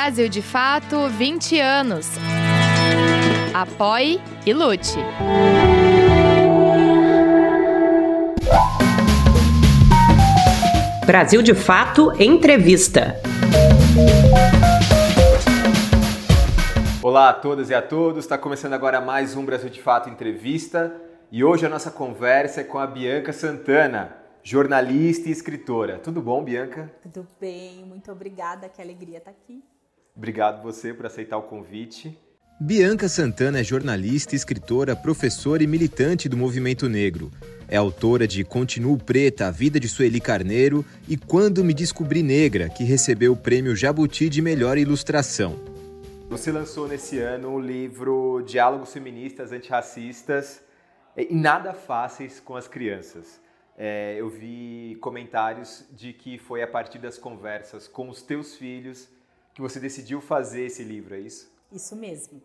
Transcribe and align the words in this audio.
Brasil 0.00 0.28
de 0.28 0.40
Fato 0.40 1.08
20 1.08 1.58
anos. 1.58 2.06
Apoie 3.52 4.20
e 4.46 4.54
lute. 4.54 4.96
Brasil 11.04 11.42
de 11.42 11.52
Fato 11.52 12.12
Entrevista. 12.22 13.16
Olá 17.02 17.30
a 17.30 17.32
todas 17.32 17.68
e 17.68 17.74
a 17.74 17.82
todos, 17.82 18.24
está 18.24 18.38
começando 18.38 18.74
agora 18.74 19.00
mais 19.00 19.34
um 19.34 19.44
Brasil 19.44 19.68
de 19.68 19.82
Fato 19.82 20.08
Entrevista 20.08 20.94
e 21.32 21.42
hoje 21.42 21.66
a 21.66 21.68
nossa 21.68 21.90
conversa 21.90 22.60
é 22.60 22.64
com 22.64 22.78
a 22.78 22.86
Bianca 22.86 23.32
Santana, 23.32 24.16
jornalista 24.44 25.28
e 25.28 25.32
escritora. 25.32 25.98
Tudo 25.98 26.22
bom, 26.22 26.44
Bianca? 26.44 26.88
Tudo 27.02 27.26
bem, 27.40 27.84
muito 27.84 28.12
obrigada, 28.12 28.68
que 28.68 28.80
alegria 28.80 29.18
estar 29.18 29.32
aqui. 29.32 29.60
Obrigado 30.18 30.60
você 30.64 30.92
por 30.92 31.06
aceitar 31.06 31.38
o 31.38 31.42
convite. 31.42 32.18
Bianca 32.60 33.08
Santana 33.08 33.60
é 33.60 33.62
jornalista, 33.62 34.34
escritora, 34.34 34.96
professora 34.96 35.62
e 35.62 35.66
militante 35.68 36.28
do 36.28 36.36
movimento 36.36 36.88
negro. 36.88 37.30
É 37.68 37.76
autora 37.76 38.26
de 38.26 38.42
Continuo 38.42 38.98
Preta, 38.98 39.46
A 39.46 39.52
Vida 39.52 39.78
de 39.78 39.86
Sueli 39.88 40.20
Carneiro 40.20 40.84
e 41.06 41.16
Quando 41.16 41.62
Me 41.62 41.72
Descobri 41.72 42.20
Negra, 42.20 42.68
que 42.68 42.82
recebeu 42.82 43.32
o 43.32 43.36
prêmio 43.36 43.76
Jabuti 43.76 44.28
de 44.28 44.42
Melhor 44.42 44.76
Ilustração. 44.76 45.56
Você 46.28 46.50
lançou 46.50 46.88
nesse 46.88 47.20
ano 47.20 47.50
o 47.50 47.60
livro 47.60 48.42
Diálogos 48.44 48.92
Feministas 48.92 49.52
Antirracistas 49.52 50.60
e 51.16 51.32
Nada 51.32 51.72
Fáceis 51.72 52.40
com 52.40 52.56
as 52.56 52.66
Crianças. 52.66 53.40
É, 53.76 54.16
eu 54.18 54.28
vi 54.28 54.98
comentários 55.00 55.84
de 55.92 56.12
que 56.12 56.38
foi 56.38 56.60
a 56.60 56.66
partir 56.66 56.98
das 56.98 57.16
conversas 57.16 57.86
com 57.86 58.08
os 58.08 58.20
teus 58.20 58.56
filhos 58.56 59.08
que 59.58 59.62
você 59.62 59.80
decidiu 59.80 60.20
fazer 60.20 60.66
esse 60.66 60.84
livro, 60.84 61.16
é 61.16 61.18
isso? 61.18 61.52
Isso 61.72 61.96
mesmo. 61.96 62.40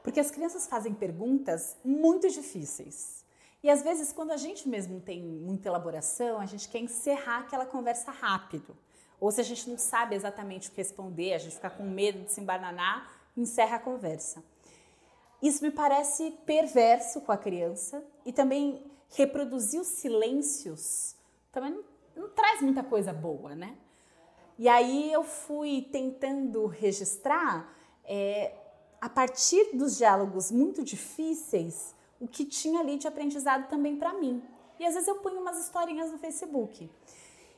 Porque 0.00 0.20
as 0.20 0.30
crianças 0.30 0.68
fazem 0.68 0.94
perguntas 0.94 1.76
muito 1.84 2.30
difíceis. 2.30 3.24
E 3.64 3.68
às 3.68 3.82
vezes, 3.82 4.12
quando 4.12 4.30
a 4.30 4.36
gente 4.36 4.68
mesmo 4.68 5.00
tem 5.00 5.20
muita 5.20 5.68
elaboração, 5.68 6.38
a 6.38 6.46
gente 6.46 6.68
quer 6.68 6.78
encerrar 6.78 7.38
aquela 7.40 7.66
conversa 7.66 8.12
rápido. 8.12 8.76
Ou 9.18 9.32
se 9.32 9.40
a 9.40 9.44
gente 9.44 9.68
não 9.68 9.76
sabe 9.76 10.14
exatamente 10.14 10.68
o 10.68 10.70
que 10.70 10.76
responder, 10.76 11.34
a 11.34 11.38
gente 11.38 11.56
fica 11.56 11.68
com 11.68 11.82
medo 11.82 12.22
de 12.22 12.30
se 12.30 12.40
embananar, 12.40 13.10
encerra 13.36 13.78
a 13.78 13.80
conversa. 13.80 14.40
Isso 15.42 15.64
me 15.64 15.72
parece 15.72 16.30
perverso 16.46 17.22
com 17.22 17.32
a 17.32 17.36
criança 17.36 18.04
e 18.24 18.32
também 18.32 18.88
reproduzir 19.10 19.80
os 19.80 19.88
silêncios 19.88 21.16
também 21.50 21.72
não, 21.72 21.82
não 22.14 22.28
traz 22.28 22.60
muita 22.60 22.84
coisa 22.84 23.12
boa, 23.12 23.56
né? 23.56 23.76
E 24.58 24.68
aí 24.68 25.12
eu 25.12 25.22
fui 25.22 25.88
tentando 25.92 26.66
registrar 26.66 27.72
é, 28.04 28.54
a 29.00 29.08
partir 29.08 29.76
dos 29.76 29.98
diálogos 29.98 30.50
muito 30.50 30.82
difíceis, 30.82 31.94
o 32.18 32.26
que 32.26 32.44
tinha 32.44 32.80
ali 32.80 32.96
de 32.96 33.06
aprendizado 33.06 33.68
também 33.68 33.96
para 33.96 34.14
mim. 34.14 34.42
E 34.78 34.84
às 34.84 34.94
vezes 34.94 35.08
eu 35.08 35.16
ponho 35.16 35.40
umas 35.40 35.58
historinhas 35.58 36.10
no 36.10 36.18
Facebook. 36.18 36.90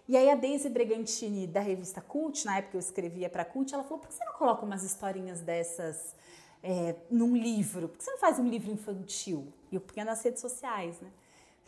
E 0.08 0.16
aí 0.16 0.30
a 0.30 0.34
Daisy 0.34 0.68
Bregantini, 0.68 1.46
da 1.46 1.60
revista 1.60 2.00
Cult, 2.00 2.44
na 2.46 2.58
época 2.58 2.77
eu 2.77 2.80
escrevia 2.80 3.28
para 3.28 3.44
Cult, 3.44 3.72
ela 3.74 3.84
falou, 3.84 3.98
por 3.98 4.08
que 4.08 4.14
você 4.14 4.24
não 4.24 4.33
coloca 4.33 4.64
umas 4.64 4.83
historinhas 4.83 5.40
dessas 5.40 6.16
é, 6.62 6.96
num 7.10 7.36
livro? 7.36 7.88
Por 7.88 7.98
que 7.98 8.05
você 8.05 8.10
não 8.10 8.18
faz 8.18 8.38
um 8.38 8.48
livro 8.48 8.72
infantil? 8.72 9.52
E 9.70 9.74
eu 9.74 9.80
punha 9.80 10.05
nas 10.05 10.22
redes 10.22 10.40
sociais, 10.40 11.00
né? 11.00 11.10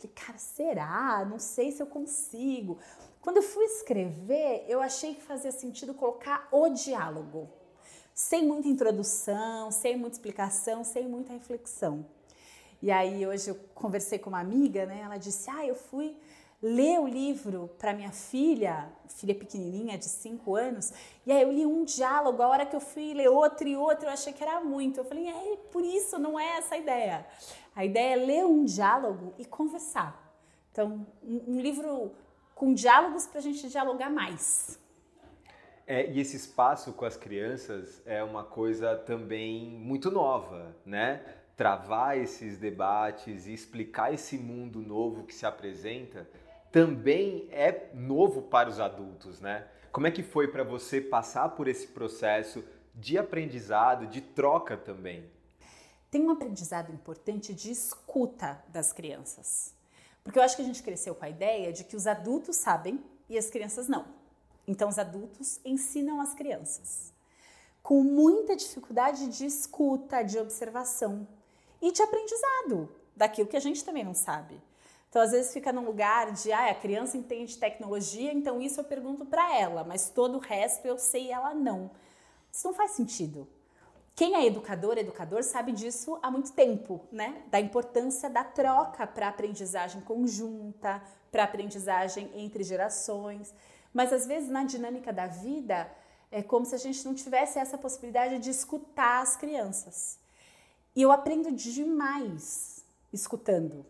Falei, 0.01 0.15
cara, 0.15 0.37
será? 0.37 1.25
Não 1.29 1.37
sei 1.37 1.71
se 1.71 1.81
eu 1.81 1.85
consigo. 1.87 2.79
Quando 3.21 3.37
eu 3.37 3.43
fui 3.43 3.65
escrever, 3.65 4.65
eu 4.67 4.81
achei 4.81 5.13
que 5.13 5.21
fazia 5.21 5.51
sentido 5.51 5.93
colocar 5.93 6.47
o 6.51 6.69
diálogo 6.69 7.47
sem 8.13 8.45
muita 8.45 8.67
introdução, 8.67 9.71
sem 9.71 9.95
muita 9.95 10.15
explicação, 10.15 10.83
sem 10.83 11.07
muita 11.07 11.33
reflexão. 11.33 12.05
E 12.81 12.91
aí 12.91 13.25
hoje 13.27 13.49
eu 13.49 13.55
conversei 13.75 14.17
com 14.17 14.29
uma 14.29 14.39
amiga, 14.39 14.85
né? 14.87 15.01
Ela 15.03 15.17
disse: 15.17 15.49
"Ah, 15.51 15.65
eu 15.65 15.75
fui 15.75 16.17
ler 16.61 16.99
o 16.99 17.07
livro 17.07 17.69
para 17.77 17.93
minha 17.93 18.11
filha, 18.11 18.91
filha 19.07 19.33
pequenininha 19.33 19.97
de 19.97 20.05
5 20.05 20.55
anos, 20.55 20.91
e 21.25 21.31
aí 21.31 21.41
eu 21.41 21.51
li 21.51 21.65
um 21.65 21.83
diálogo, 21.83 22.41
a 22.41 22.47
hora 22.47 22.65
que 22.65 22.75
eu 22.75 22.79
fui 22.79 23.13
ler 23.13 23.29
outro 23.29 23.67
e 23.67 23.75
outro, 23.75 24.05
eu 24.05 24.11
achei 24.11 24.33
que 24.33 24.43
era 24.43 24.61
muito. 24.61 24.99
Eu 24.99 25.05
falei: 25.05 25.27
"É, 25.27 25.57
por 25.71 25.83
isso 25.83 26.17
não 26.17 26.39
é 26.39 26.57
essa 26.57 26.75
a 26.75 26.77
ideia. 26.77 27.25
A 27.75 27.85
ideia 27.85 28.13
é 28.13 28.15
ler 28.15 28.45
um 28.45 28.65
diálogo 28.65 29.33
e 29.37 29.45
conversar. 29.45 30.31
Então, 30.71 31.05
um, 31.23 31.55
um 31.55 31.61
livro 31.61 32.11
com 32.53 32.73
diálogos 32.73 33.25
para 33.25 33.39
a 33.39 33.41
gente 33.41 33.67
dialogar 33.69 34.09
mais. 34.09 34.79
É, 35.87 36.09
e 36.09 36.19
esse 36.19 36.37
espaço 36.37 36.93
com 36.93 37.05
as 37.05 37.17
crianças 37.17 38.01
é 38.05 38.23
uma 38.23 38.43
coisa 38.43 38.95
também 38.95 39.65
muito 39.65 40.11
nova, 40.11 40.75
né? 40.85 41.21
Travar 41.57 42.17
esses 42.17 42.57
debates 42.57 43.47
e 43.47 43.53
explicar 43.53 44.13
esse 44.13 44.37
mundo 44.37 44.79
novo 44.79 45.23
que 45.23 45.33
se 45.33 45.45
apresenta 45.45 46.27
também 46.71 47.47
é 47.51 47.89
novo 47.93 48.43
para 48.43 48.69
os 48.69 48.79
adultos, 48.79 49.41
né? 49.41 49.67
Como 49.91 50.07
é 50.07 50.11
que 50.11 50.23
foi 50.23 50.47
para 50.47 50.63
você 50.63 51.01
passar 51.01 51.49
por 51.49 51.67
esse 51.67 51.87
processo 51.87 52.63
de 52.95 53.17
aprendizado, 53.17 54.07
de 54.07 54.21
troca 54.21 54.77
também? 54.77 55.25
Tem 56.11 56.21
um 56.21 56.29
aprendizado 56.29 56.93
importante 56.93 57.53
de 57.53 57.71
escuta 57.71 58.63
das 58.67 58.93
crianças. 58.93 59.73
Porque 60.23 60.37
eu 60.37 60.43
acho 60.43 60.55
que 60.55 60.61
a 60.61 60.65
gente 60.65 60.83
cresceu 60.83 61.15
com 61.15 61.25
a 61.25 61.29
ideia 61.29 61.73
de 61.73 61.83
que 61.83 61.95
os 61.95 62.05
adultos 62.05 62.57
sabem 62.57 63.03
e 63.27 63.37
as 63.37 63.49
crianças 63.49 63.87
não. 63.87 64.05
Então, 64.67 64.89
os 64.89 64.99
adultos 64.99 65.59
ensinam 65.65 66.21
as 66.21 66.35
crianças 66.35 67.11
com 67.81 68.03
muita 68.03 68.55
dificuldade 68.55 69.27
de 69.29 69.45
escuta, 69.45 70.21
de 70.21 70.37
observação 70.37 71.27
e 71.81 71.91
de 71.91 72.01
aprendizado 72.01 72.89
daquilo 73.15 73.47
que 73.47 73.57
a 73.57 73.61
gente 73.61 73.83
também 73.83 74.03
não 74.03 74.13
sabe. 74.13 74.61
Então, 75.09 75.21
às 75.21 75.31
vezes 75.31 75.51
fica 75.51 75.73
num 75.73 75.83
lugar 75.83 76.31
de, 76.31 76.51
ah, 76.51 76.69
a 76.69 76.75
criança 76.75 77.17
entende 77.17 77.57
tecnologia, 77.57 78.31
então 78.31 78.61
isso 78.61 78.79
eu 78.79 78.83
pergunto 78.83 79.25
para 79.25 79.57
ela, 79.57 79.83
mas 79.83 80.09
todo 80.09 80.37
o 80.37 80.39
resto 80.39 80.85
eu 80.85 80.97
sei 80.97 81.27
e 81.27 81.31
ela 81.31 81.53
não. 81.53 81.91
Isso 82.51 82.67
não 82.67 82.73
faz 82.73 82.91
sentido. 82.91 83.47
Quem 84.15 84.35
é 84.35 84.45
educador, 84.45 84.97
educador, 84.97 85.43
sabe 85.43 85.71
disso 85.71 86.19
há 86.21 86.29
muito 86.29 86.51
tempo, 86.51 87.01
né? 87.11 87.43
Da 87.47 87.59
importância 87.59 88.29
da 88.29 88.43
troca 88.43 89.07
para 89.07 89.27
aprendizagem 89.27 90.01
conjunta, 90.01 91.01
para 91.31 91.43
aprendizagem 91.43 92.29
entre 92.35 92.63
gerações. 92.63 93.53
Mas 93.93 94.13
às 94.13 94.25
vezes 94.25 94.49
na 94.49 94.63
dinâmica 94.63 95.11
da 95.11 95.27
vida 95.27 95.89
é 96.29 96.41
como 96.41 96.65
se 96.65 96.75
a 96.75 96.77
gente 96.77 97.03
não 97.05 97.13
tivesse 97.13 97.57
essa 97.57 97.77
possibilidade 97.77 98.39
de 98.39 98.49
escutar 98.49 99.21
as 99.21 99.35
crianças. 99.35 100.19
E 100.95 101.01
eu 101.01 101.11
aprendo 101.11 101.51
demais 101.51 102.85
escutando. 103.11 103.85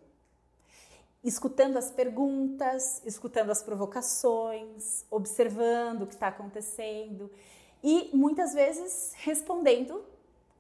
Escutando 1.24 1.78
as 1.78 1.92
perguntas, 1.92 3.02
escutando 3.06 3.52
as 3.52 3.62
provocações, 3.62 5.06
observando 5.12 6.04
o 6.04 6.08
que 6.08 6.14
está 6.14 6.28
acontecendo 6.28 7.30
e 7.84 8.10
muitas 8.14 8.54
vezes 8.54 9.14
respondendo 9.18 10.04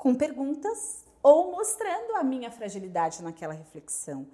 com 0.01 0.15
perguntas 0.15 1.05
ou 1.21 1.51
mostrando 1.51 2.15
a 2.15 2.23
minha 2.23 2.49
fragilidade 2.49 3.21
naquela 3.21 3.53
reflexão 3.53 4.25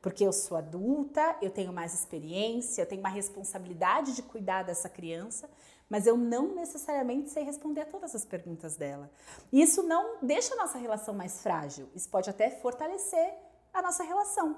porque 0.00 0.24
eu 0.24 0.32
sou 0.32 0.56
adulta, 0.56 1.36
eu 1.42 1.50
tenho 1.50 1.72
mais 1.72 1.92
experiência, 1.92 2.80
eu 2.80 2.86
tenho 2.86 3.00
uma 3.00 3.08
responsabilidade 3.08 4.14
de 4.14 4.22
cuidar 4.22 4.62
dessa 4.62 4.88
criança, 4.88 5.50
mas 5.90 6.06
eu 6.06 6.16
não 6.16 6.54
necessariamente 6.54 7.28
sei 7.30 7.42
responder 7.42 7.80
a 7.80 7.86
todas 7.86 8.14
as 8.14 8.24
perguntas 8.24 8.76
dela. 8.76 9.10
E 9.52 9.60
isso 9.60 9.82
não 9.82 10.18
deixa 10.22 10.54
a 10.54 10.58
nossa 10.58 10.78
relação 10.78 11.12
mais 11.12 11.42
frágil, 11.42 11.88
isso 11.92 12.08
pode 12.08 12.30
até 12.30 12.48
fortalecer 12.48 13.34
a 13.74 13.82
nossa 13.82 14.04
relação. 14.04 14.56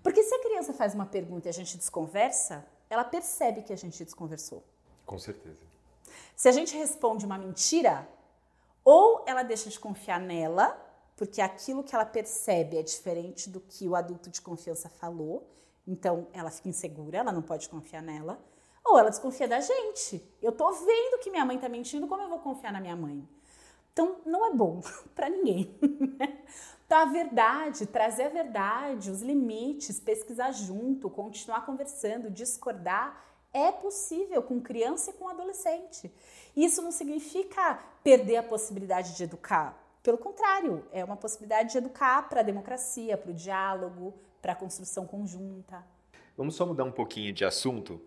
Porque 0.00 0.22
se 0.22 0.32
a 0.32 0.42
criança 0.44 0.72
faz 0.72 0.94
uma 0.94 1.06
pergunta 1.06 1.48
e 1.48 1.50
a 1.50 1.52
gente 1.52 1.76
desconversa, 1.76 2.64
ela 2.88 3.02
percebe 3.02 3.62
que 3.62 3.72
a 3.72 3.76
gente 3.76 4.04
desconversou. 4.04 4.62
Com 5.04 5.18
certeza. 5.18 5.58
Se 6.36 6.48
a 6.48 6.52
gente 6.52 6.76
responde 6.76 7.26
uma 7.26 7.36
mentira, 7.36 8.08
ou 8.84 9.24
ela 9.26 9.42
deixa 9.42 9.70
de 9.70 9.80
confiar 9.80 10.20
nela 10.20 10.80
porque 11.16 11.40
aquilo 11.40 11.82
que 11.82 11.94
ela 11.94 12.04
percebe 12.04 12.76
é 12.76 12.82
diferente 12.82 13.48
do 13.48 13.60
que 13.60 13.88
o 13.88 13.94
adulto 13.94 14.30
de 14.30 14.40
confiança 14.40 14.88
falou, 14.88 15.48
então 15.86 16.26
ela 16.32 16.50
fica 16.50 16.68
insegura, 16.68 17.18
ela 17.18 17.32
não 17.32 17.42
pode 17.42 17.68
confiar 17.68 18.02
nela, 18.02 18.38
ou 18.84 18.98
ela 18.98 19.10
desconfia 19.10 19.48
da 19.48 19.60
gente. 19.60 20.22
Eu 20.42 20.52
tô 20.52 20.70
vendo 20.72 21.18
que 21.20 21.30
minha 21.30 21.44
mãe 21.44 21.58
tá 21.58 21.68
mentindo, 21.68 22.06
como 22.06 22.22
eu 22.22 22.28
vou 22.28 22.40
confiar 22.40 22.72
na 22.72 22.80
minha 22.80 22.96
mãe? 22.96 23.26
Então 23.92 24.16
não 24.26 24.44
é 24.44 24.52
bom 24.52 24.80
para 25.14 25.30
ninguém. 25.30 25.78
Né? 26.18 26.42
Então 26.84 26.98
a 26.98 27.04
verdade, 27.06 27.86
trazer 27.86 28.24
a 28.24 28.28
verdade, 28.28 29.10
os 29.10 29.22
limites, 29.22 30.00
pesquisar 30.00 30.50
junto, 30.50 31.08
continuar 31.08 31.64
conversando, 31.64 32.28
discordar, 32.28 33.24
é 33.54 33.72
possível 33.72 34.42
com 34.42 34.60
criança 34.60 35.10
e 35.10 35.14
com 35.14 35.28
adolescente. 35.28 36.12
Isso 36.54 36.82
não 36.82 36.92
significa 36.92 37.78
perder 38.02 38.36
a 38.36 38.42
possibilidade 38.42 39.16
de 39.16 39.24
educar 39.24 39.82
pelo 40.04 40.18
contrário, 40.18 40.84
é 40.92 41.02
uma 41.02 41.16
possibilidade 41.16 41.72
de 41.72 41.78
educar 41.78 42.28
para 42.28 42.40
a 42.40 42.42
democracia, 42.42 43.16
para 43.16 43.30
o 43.30 43.34
diálogo, 43.34 44.12
para 44.42 44.52
a 44.52 44.54
construção 44.54 45.06
conjunta. 45.06 45.82
Vamos 46.36 46.56
só 46.56 46.66
mudar 46.66 46.84
um 46.84 46.92
pouquinho 46.92 47.32
de 47.32 47.42
assunto. 47.42 47.98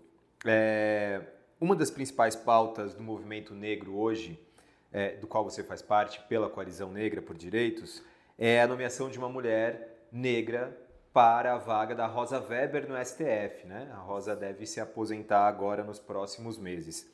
É, 0.45 1.23
uma 1.59 1.75
das 1.75 1.89
principais 1.89 2.35
pautas 2.35 2.93
do 2.93 3.01
movimento 3.01 3.55
negro 3.55 3.97
hoje 3.97 4.39
é, 4.93 5.15
do 5.15 5.25
qual 5.25 5.43
você 5.43 5.63
faz 5.63 5.81
parte, 5.81 6.21
pela 6.29 6.47
Coalizão 6.47 6.91
Negra 6.91 7.19
por 7.19 7.35
Direitos, 7.35 8.03
é 8.37 8.61
a 8.61 8.67
nomeação 8.67 9.09
de 9.09 9.17
uma 9.17 9.27
mulher 9.27 10.05
negra 10.11 10.77
para 11.17 11.55
a 11.55 11.57
vaga 11.57 11.95
da 11.95 12.05
Rosa 12.05 12.39
Weber 12.39 12.87
no 12.87 12.95
STF. 13.03 13.65
Né? 13.65 13.91
A 13.91 13.97
Rosa 13.97 14.35
deve 14.35 14.67
se 14.67 14.79
aposentar 14.79 15.47
agora 15.47 15.83
nos 15.83 15.97
próximos 15.97 16.59
meses. 16.59 17.09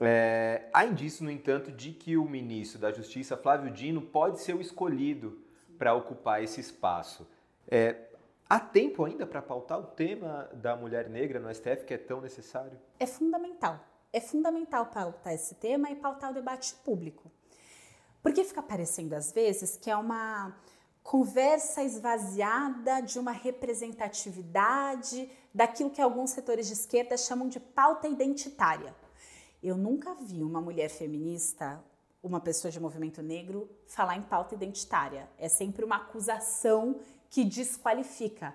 É, 0.00 0.68
há 0.72 0.84
indício, 0.84 1.24
no 1.24 1.30
entanto, 1.30 1.70
de 1.70 1.92
que 1.92 2.16
o 2.16 2.24
ministro 2.24 2.80
da 2.80 2.90
Justiça, 2.90 3.36
Flávio 3.36 3.70
Dino, 3.70 4.02
pode 4.02 4.40
ser 4.40 4.56
o 4.56 4.60
escolhido 4.60 5.40
para 5.78 5.94
ocupar 5.94 6.42
esse 6.42 6.60
espaço. 6.60 7.24
É, 7.68 8.08
há 8.50 8.58
tempo 8.58 9.04
ainda 9.04 9.24
para 9.24 9.40
pautar 9.40 9.78
o 9.78 9.84
tema 9.84 10.50
da 10.52 10.74
mulher 10.74 11.08
negra 11.08 11.38
no 11.38 11.54
STF, 11.54 11.84
que 11.84 11.94
é 11.94 11.98
tão 11.98 12.20
necessário? 12.20 12.76
É 12.98 13.06
fundamental. 13.06 13.78
É 14.12 14.20
fundamental 14.20 14.86
pautar 14.86 15.32
esse 15.32 15.54
tema 15.54 15.88
e 15.92 15.94
pautar 15.94 16.32
o 16.32 16.34
debate 16.34 16.74
público. 16.84 17.30
Porque 18.20 18.42
fica 18.42 18.64
parecendo, 18.64 19.14
às 19.14 19.30
vezes, 19.30 19.76
que 19.76 19.88
é 19.88 19.96
uma 19.96 20.56
conversa 21.06 21.84
esvaziada 21.84 23.00
de 23.00 23.16
uma 23.16 23.30
representatividade 23.30 25.30
daquilo 25.54 25.88
que 25.88 26.02
alguns 26.02 26.30
setores 26.30 26.66
de 26.66 26.72
esquerda 26.72 27.16
chamam 27.16 27.48
de 27.48 27.60
pauta 27.60 28.08
identitária. 28.08 28.92
Eu 29.62 29.76
nunca 29.76 30.12
vi 30.14 30.42
uma 30.42 30.60
mulher 30.60 30.88
feminista, 30.88 31.80
uma 32.20 32.40
pessoa 32.40 32.72
de 32.72 32.80
movimento 32.80 33.22
negro, 33.22 33.70
falar 33.86 34.16
em 34.16 34.22
pauta 34.22 34.56
identitária. 34.56 35.30
É 35.38 35.48
sempre 35.48 35.84
uma 35.84 35.98
acusação 35.98 36.98
que 37.30 37.44
desqualifica. 37.44 38.52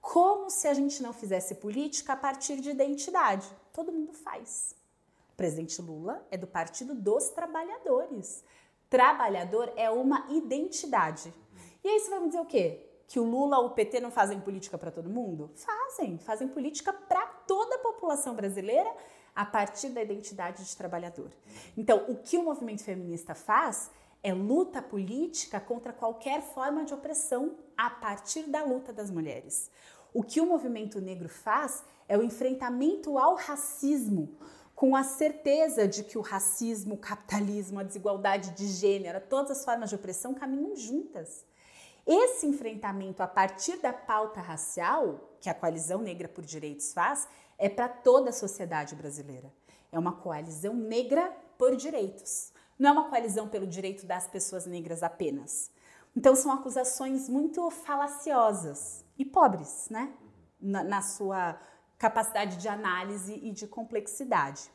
Como 0.00 0.48
se 0.48 0.66
a 0.66 0.72
gente 0.72 1.02
não 1.02 1.12
fizesse 1.12 1.56
política 1.56 2.14
a 2.14 2.16
partir 2.16 2.62
de 2.62 2.70
identidade. 2.70 3.46
Todo 3.74 3.92
mundo 3.92 4.14
faz. 4.14 4.74
O 5.34 5.36
presidente 5.36 5.82
Lula 5.82 6.26
é 6.30 6.38
do 6.38 6.46
Partido 6.46 6.94
dos 6.94 7.28
Trabalhadores. 7.28 8.42
Trabalhador 8.88 9.70
é 9.76 9.90
uma 9.90 10.26
identidade. 10.30 11.43
E 11.84 11.88
aí 11.88 12.00
você 12.00 12.08
vai 12.08 12.20
me 12.20 12.28
dizer 12.28 12.40
o 12.40 12.46
quê? 12.46 12.80
Que 13.06 13.20
o 13.20 13.24
Lula 13.24 13.58
ou 13.58 13.66
o 13.66 13.70
PT 13.70 14.00
não 14.00 14.10
fazem 14.10 14.40
política 14.40 14.78
para 14.78 14.90
todo 14.90 15.10
mundo? 15.10 15.50
Fazem, 15.54 16.16
fazem 16.16 16.48
política 16.48 16.94
para 16.94 17.26
toda 17.26 17.76
a 17.76 17.80
população 17.80 18.34
brasileira 18.34 18.90
a 19.36 19.44
partir 19.44 19.90
da 19.90 20.02
identidade 20.02 20.64
de 20.64 20.74
trabalhador. 20.74 21.30
Então, 21.76 22.06
o 22.08 22.16
que 22.16 22.38
o 22.38 22.42
movimento 22.42 22.82
feminista 22.82 23.34
faz 23.34 23.90
é 24.22 24.32
luta 24.32 24.80
política 24.80 25.60
contra 25.60 25.92
qualquer 25.92 26.40
forma 26.40 26.86
de 26.86 26.94
opressão 26.94 27.54
a 27.76 27.90
partir 27.90 28.44
da 28.44 28.64
luta 28.64 28.90
das 28.90 29.10
mulheres. 29.10 29.70
O 30.14 30.22
que 30.22 30.40
o 30.40 30.46
movimento 30.46 31.02
negro 31.02 31.28
faz 31.28 31.84
é 32.08 32.16
o 32.16 32.22
enfrentamento 32.22 33.18
ao 33.18 33.34
racismo, 33.34 34.38
com 34.74 34.96
a 34.96 35.04
certeza 35.04 35.86
de 35.86 36.02
que 36.02 36.16
o 36.16 36.22
racismo, 36.22 36.94
o 36.94 36.98
capitalismo, 36.98 37.80
a 37.80 37.82
desigualdade 37.82 38.52
de 38.52 38.66
gênero, 38.68 39.20
todas 39.28 39.58
as 39.58 39.64
formas 39.66 39.90
de 39.90 39.96
opressão 39.96 40.32
caminham 40.32 40.74
juntas. 40.74 41.44
Esse 42.06 42.46
enfrentamento 42.46 43.22
a 43.22 43.26
partir 43.26 43.78
da 43.78 43.92
pauta 43.92 44.40
racial, 44.40 45.36
que 45.40 45.48
a 45.48 45.54
Coalizão 45.54 46.00
Negra 46.00 46.28
por 46.28 46.44
Direitos 46.44 46.92
faz, 46.92 47.26
é 47.56 47.68
para 47.68 47.88
toda 47.88 48.30
a 48.30 48.32
sociedade 48.32 48.94
brasileira. 48.94 49.52
É 49.90 49.98
uma 49.98 50.12
coalizão 50.12 50.74
negra 50.74 51.32
por 51.56 51.76
direitos. 51.76 52.52
Não 52.78 52.90
é 52.90 52.92
uma 52.92 53.08
coalizão 53.08 53.48
pelo 53.48 53.66
direito 53.66 54.04
das 54.04 54.26
pessoas 54.26 54.66
negras 54.66 55.02
apenas. 55.02 55.70
Então 56.16 56.34
são 56.34 56.52
acusações 56.52 57.28
muito 57.28 57.70
falaciosas 57.70 59.04
e 59.16 59.24
pobres, 59.24 59.88
né? 59.90 60.12
Na, 60.60 60.82
na 60.82 61.02
sua 61.02 61.58
capacidade 61.96 62.56
de 62.56 62.68
análise 62.68 63.34
e 63.34 63.50
de 63.52 63.66
complexidade. 63.66 64.70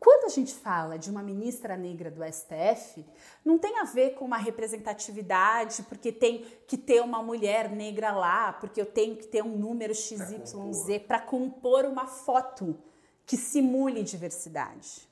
Quando 0.00 0.24
a 0.24 0.28
gente 0.30 0.54
fala 0.54 0.98
de 0.98 1.10
uma 1.10 1.22
ministra 1.22 1.76
negra 1.76 2.10
do 2.10 2.24
STF, 2.24 3.04
não 3.44 3.58
tem 3.58 3.78
a 3.80 3.84
ver 3.84 4.14
com 4.14 4.24
uma 4.24 4.38
representatividade, 4.38 5.82
porque 5.82 6.10
tem 6.10 6.46
que 6.66 6.78
ter 6.78 7.02
uma 7.02 7.22
mulher 7.22 7.70
negra 7.70 8.10
lá, 8.10 8.50
porque 8.54 8.80
eu 8.80 8.86
tenho 8.86 9.14
que 9.14 9.26
ter 9.26 9.44
um 9.44 9.58
número 9.58 9.94
XYZ 9.94 11.02
para 11.06 11.20
compor 11.20 11.84
uma 11.84 12.06
foto 12.06 12.78
que 13.26 13.36
simule 13.36 14.02
diversidade. 14.02 15.06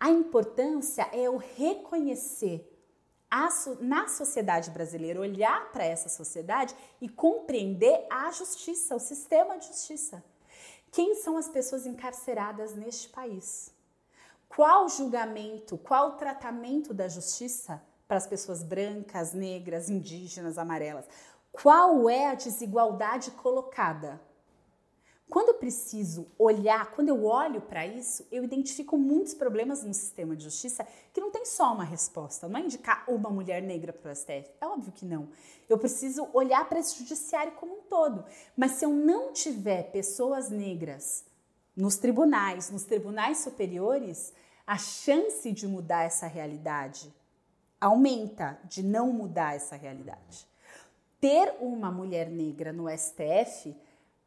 A 0.00 0.10
importância 0.10 1.08
é 1.12 1.30
o 1.30 1.36
reconhecer 1.36 2.68
a, 3.30 3.48
na 3.80 4.08
sociedade 4.08 4.70
brasileira, 4.70 5.20
olhar 5.20 5.70
para 5.70 5.84
essa 5.84 6.08
sociedade 6.08 6.74
e 7.00 7.08
compreender 7.08 8.06
a 8.10 8.30
justiça, 8.32 8.96
o 8.96 9.00
sistema 9.00 9.56
de 9.56 9.68
justiça. 9.68 10.22
Quem 10.90 11.14
são 11.14 11.36
as 11.36 11.48
pessoas 11.48 11.86
encarceradas 11.86 12.74
neste 12.74 13.08
país? 13.08 13.73
Qual 14.54 14.88
julgamento, 14.88 15.76
qual 15.76 16.12
tratamento 16.12 16.94
da 16.94 17.08
justiça 17.08 17.82
para 18.06 18.18
as 18.18 18.26
pessoas 18.26 18.62
brancas, 18.62 19.32
negras, 19.32 19.90
indígenas, 19.90 20.58
amarelas? 20.58 21.06
Qual 21.50 22.08
é 22.08 22.26
a 22.26 22.34
desigualdade 22.34 23.32
colocada? 23.32 24.20
Quando 25.28 25.48
eu 25.48 25.54
preciso 25.54 26.28
olhar, 26.38 26.92
quando 26.92 27.08
eu 27.08 27.24
olho 27.24 27.62
para 27.62 27.84
isso, 27.84 28.24
eu 28.30 28.44
identifico 28.44 28.96
muitos 28.96 29.34
problemas 29.34 29.82
no 29.82 29.92
sistema 29.92 30.36
de 30.36 30.44
justiça 30.44 30.86
que 31.12 31.20
não 31.20 31.32
tem 31.32 31.44
só 31.44 31.72
uma 31.72 31.82
resposta, 31.82 32.46
não 32.46 32.60
é 32.60 32.62
indicar 32.62 33.04
uma 33.08 33.30
mulher 33.30 33.60
negra 33.60 33.92
para 33.92 34.12
o 34.12 34.14
STF, 34.14 34.48
é 34.60 34.66
óbvio 34.66 34.92
que 34.92 35.04
não. 35.04 35.30
Eu 35.68 35.78
preciso 35.78 36.28
olhar 36.32 36.68
para 36.68 36.78
esse 36.78 36.96
judiciário 36.98 37.54
como 37.54 37.72
um 37.72 37.82
todo. 37.82 38.24
Mas 38.56 38.72
se 38.72 38.84
eu 38.84 38.90
não 38.90 39.32
tiver 39.32 39.90
pessoas 39.90 40.48
negras 40.48 41.24
nos 41.76 41.96
tribunais, 41.96 42.70
nos 42.70 42.84
tribunais 42.84 43.38
superiores, 43.38 44.32
a 44.66 44.78
chance 44.78 45.52
de 45.52 45.66
mudar 45.66 46.04
essa 46.04 46.26
realidade 46.26 47.12
aumenta, 47.80 48.58
de 48.64 48.82
não 48.82 49.12
mudar 49.12 49.54
essa 49.54 49.76
realidade. 49.76 50.46
Ter 51.20 51.54
uma 51.60 51.90
mulher 51.90 52.30
negra 52.30 52.72
no 52.72 52.88
STF 52.88 53.76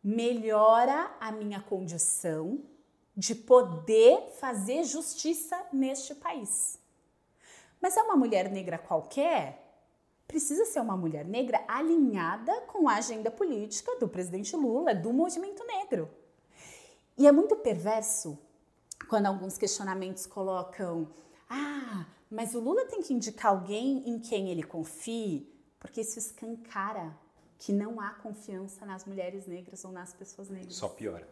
melhora 0.03 1.11
a 1.19 1.31
minha 1.31 1.59
condição 1.59 2.59
de 3.15 3.33
poder 3.33 4.29
fazer 4.39 4.83
justiça 4.83 5.59
neste 5.73 6.13
país. 6.13 6.79
Mas 7.81 7.97
é 7.97 8.03
uma 8.03 8.15
mulher 8.15 8.51
negra 8.51 8.77
qualquer? 8.77 9.63
Precisa 10.27 10.65
ser 10.65 10.81
uma 10.81 10.97
mulher 10.97 11.25
negra 11.25 11.63
alinhada 11.67 12.61
com 12.61 12.87
a 12.87 12.95
agenda 12.95 13.31
política 13.31 13.95
do 13.97 14.07
presidente 14.07 14.55
Lula, 14.55 14.93
do 14.93 15.11
movimento 15.11 15.63
negro. 15.65 16.09
E 17.17 17.25
é 17.25 17.31
muito 17.31 17.55
perverso 17.55 18.37
quando 19.07 19.25
alguns 19.25 19.57
questionamentos 19.57 20.25
colocam: 20.25 21.07
ah, 21.49 22.05
mas 22.29 22.53
o 22.53 22.59
Lula 22.59 22.85
tem 22.85 23.01
que 23.01 23.13
indicar 23.13 23.51
alguém 23.51 24.03
em 24.09 24.19
quem 24.19 24.49
ele 24.49 24.63
confie, 24.63 25.51
porque 25.79 26.01
isso 26.01 26.19
escancara 26.19 27.15
que 27.57 27.73
não 27.73 27.99
há 27.99 28.11
confiança 28.11 28.85
nas 28.85 29.05
mulheres 29.05 29.47
negras 29.47 29.83
ou 29.83 29.91
nas 29.91 30.13
pessoas 30.13 30.49
negras. 30.49 30.75
Só 30.75 30.89
piora. 30.89 31.27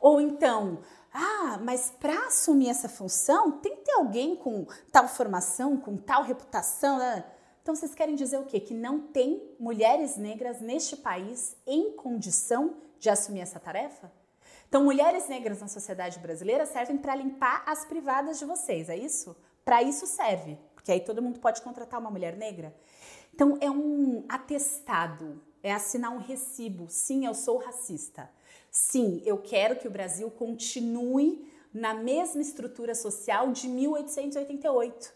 Ou 0.00 0.20
então, 0.20 0.80
ah, 1.12 1.58
mas 1.62 1.90
para 1.90 2.26
assumir 2.26 2.68
essa 2.68 2.88
função 2.88 3.52
tem 3.52 3.76
que 3.76 3.82
ter 3.82 3.92
alguém 3.92 4.34
com 4.34 4.66
tal 4.90 5.06
formação, 5.06 5.76
com 5.76 5.96
tal 5.96 6.24
reputação. 6.24 6.98
Né? 6.98 7.24
Então 7.62 7.74
vocês 7.74 7.94
querem 7.94 8.16
dizer 8.16 8.38
o 8.38 8.44
quê? 8.44 8.58
Que 8.58 8.74
não 8.74 9.00
tem 9.00 9.54
mulheres 9.60 10.16
negras 10.16 10.60
neste 10.60 10.96
país 10.96 11.56
em 11.64 11.92
condição 11.92 12.76
de 12.98 13.08
assumir 13.08 13.40
essa 13.40 13.60
tarefa? 13.60 14.10
Então, 14.72 14.84
mulheres 14.84 15.28
negras 15.28 15.60
na 15.60 15.68
sociedade 15.68 16.18
brasileira 16.18 16.64
servem 16.64 16.96
para 16.96 17.14
limpar 17.14 17.62
as 17.66 17.84
privadas 17.84 18.38
de 18.38 18.46
vocês, 18.46 18.88
é 18.88 18.96
isso? 18.96 19.36
Para 19.62 19.82
isso 19.82 20.06
serve, 20.06 20.58
porque 20.74 20.90
aí 20.90 21.00
todo 21.00 21.20
mundo 21.20 21.40
pode 21.40 21.60
contratar 21.60 22.00
uma 22.00 22.10
mulher 22.10 22.38
negra. 22.38 22.74
Então, 23.34 23.58
é 23.60 23.70
um 23.70 24.24
atestado, 24.30 25.42
é 25.62 25.74
assinar 25.74 26.10
um 26.10 26.20
recibo. 26.20 26.86
Sim, 26.88 27.26
eu 27.26 27.34
sou 27.34 27.58
racista. 27.58 28.30
Sim, 28.70 29.20
eu 29.26 29.36
quero 29.36 29.76
que 29.76 29.86
o 29.86 29.90
Brasil 29.90 30.30
continue 30.30 31.46
na 31.70 31.92
mesma 31.92 32.40
estrutura 32.40 32.94
social 32.94 33.52
de 33.52 33.68
1888. 33.68 35.12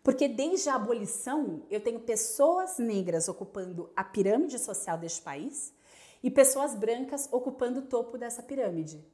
Porque 0.00 0.28
desde 0.28 0.68
a 0.68 0.76
abolição 0.76 1.66
eu 1.68 1.80
tenho 1.80 1.98
pessoas 1.98 2.78
negras 2.78 3.26
ocupando 3.26 3.90
a 3.96 4.04
pirâmide 4.04 4.60
social 4.60 4.96
deste 4.96 5.22
país 5.22 5.74
e 6.22 6.30
pessoas 6.30 6.74
brancas 6.74 7.28
ocupando 7.32 7.80
o 7.80 7.86
topo 7.86 8.16
dessa 8.16 8.42
pirâmide. 8.42 9.04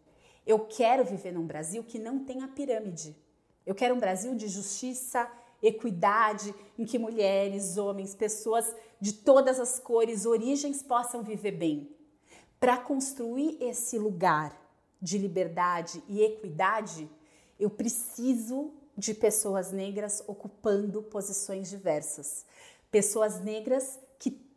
Eu 0.47 0.61
quero 0.61 1.05
viver 1.05 1.33
num 1.33 1.47
Brasil 1.47 1.83
que 1.85 1.99
não 1.99 2.25
tenha 2.25 2.49
pirâmide. 2.49 3.17
Eu 3.67 3.75
quero 3.75 3.95
um 3.95 3.99
Brasil 3.99 4.35
de 4.35 4.49
justiça, 4.49 5.31
equidade, 5.63 6.55
em 6.79 6.85
que 6.85 6.99
mulheres, 6.99 7.77
homens, 7.77 8.15
pessoas 8.15 8.75
de 9.01 9.13
todas 9.13 9.61
as 9.61 9.79
cores, 9.79 10.27
origens 10.27 10.83
possam 10.83 11.23
viver 11.23 11.53
bem. 11.53 11.95
Para 12.59 12.77
construir 12.77 13.57
esse 13.61 13.99
lugar 13.99 14.57
de 15.01 15.19
liberdade 15.19 16.03
e 16.09 16.23
equidade, 16.23 17.09
eu 17.59 17.71
preciso 17.71 18.73
de 18.97 19.15
pessoas 19.15 19.71
negras 19.71 20.25
ocupando 20.27 21.03
posições 21.03 21.71
diversas. 21.71 22.45
Pessoas 22.91 23.41
negras 23.41 23.99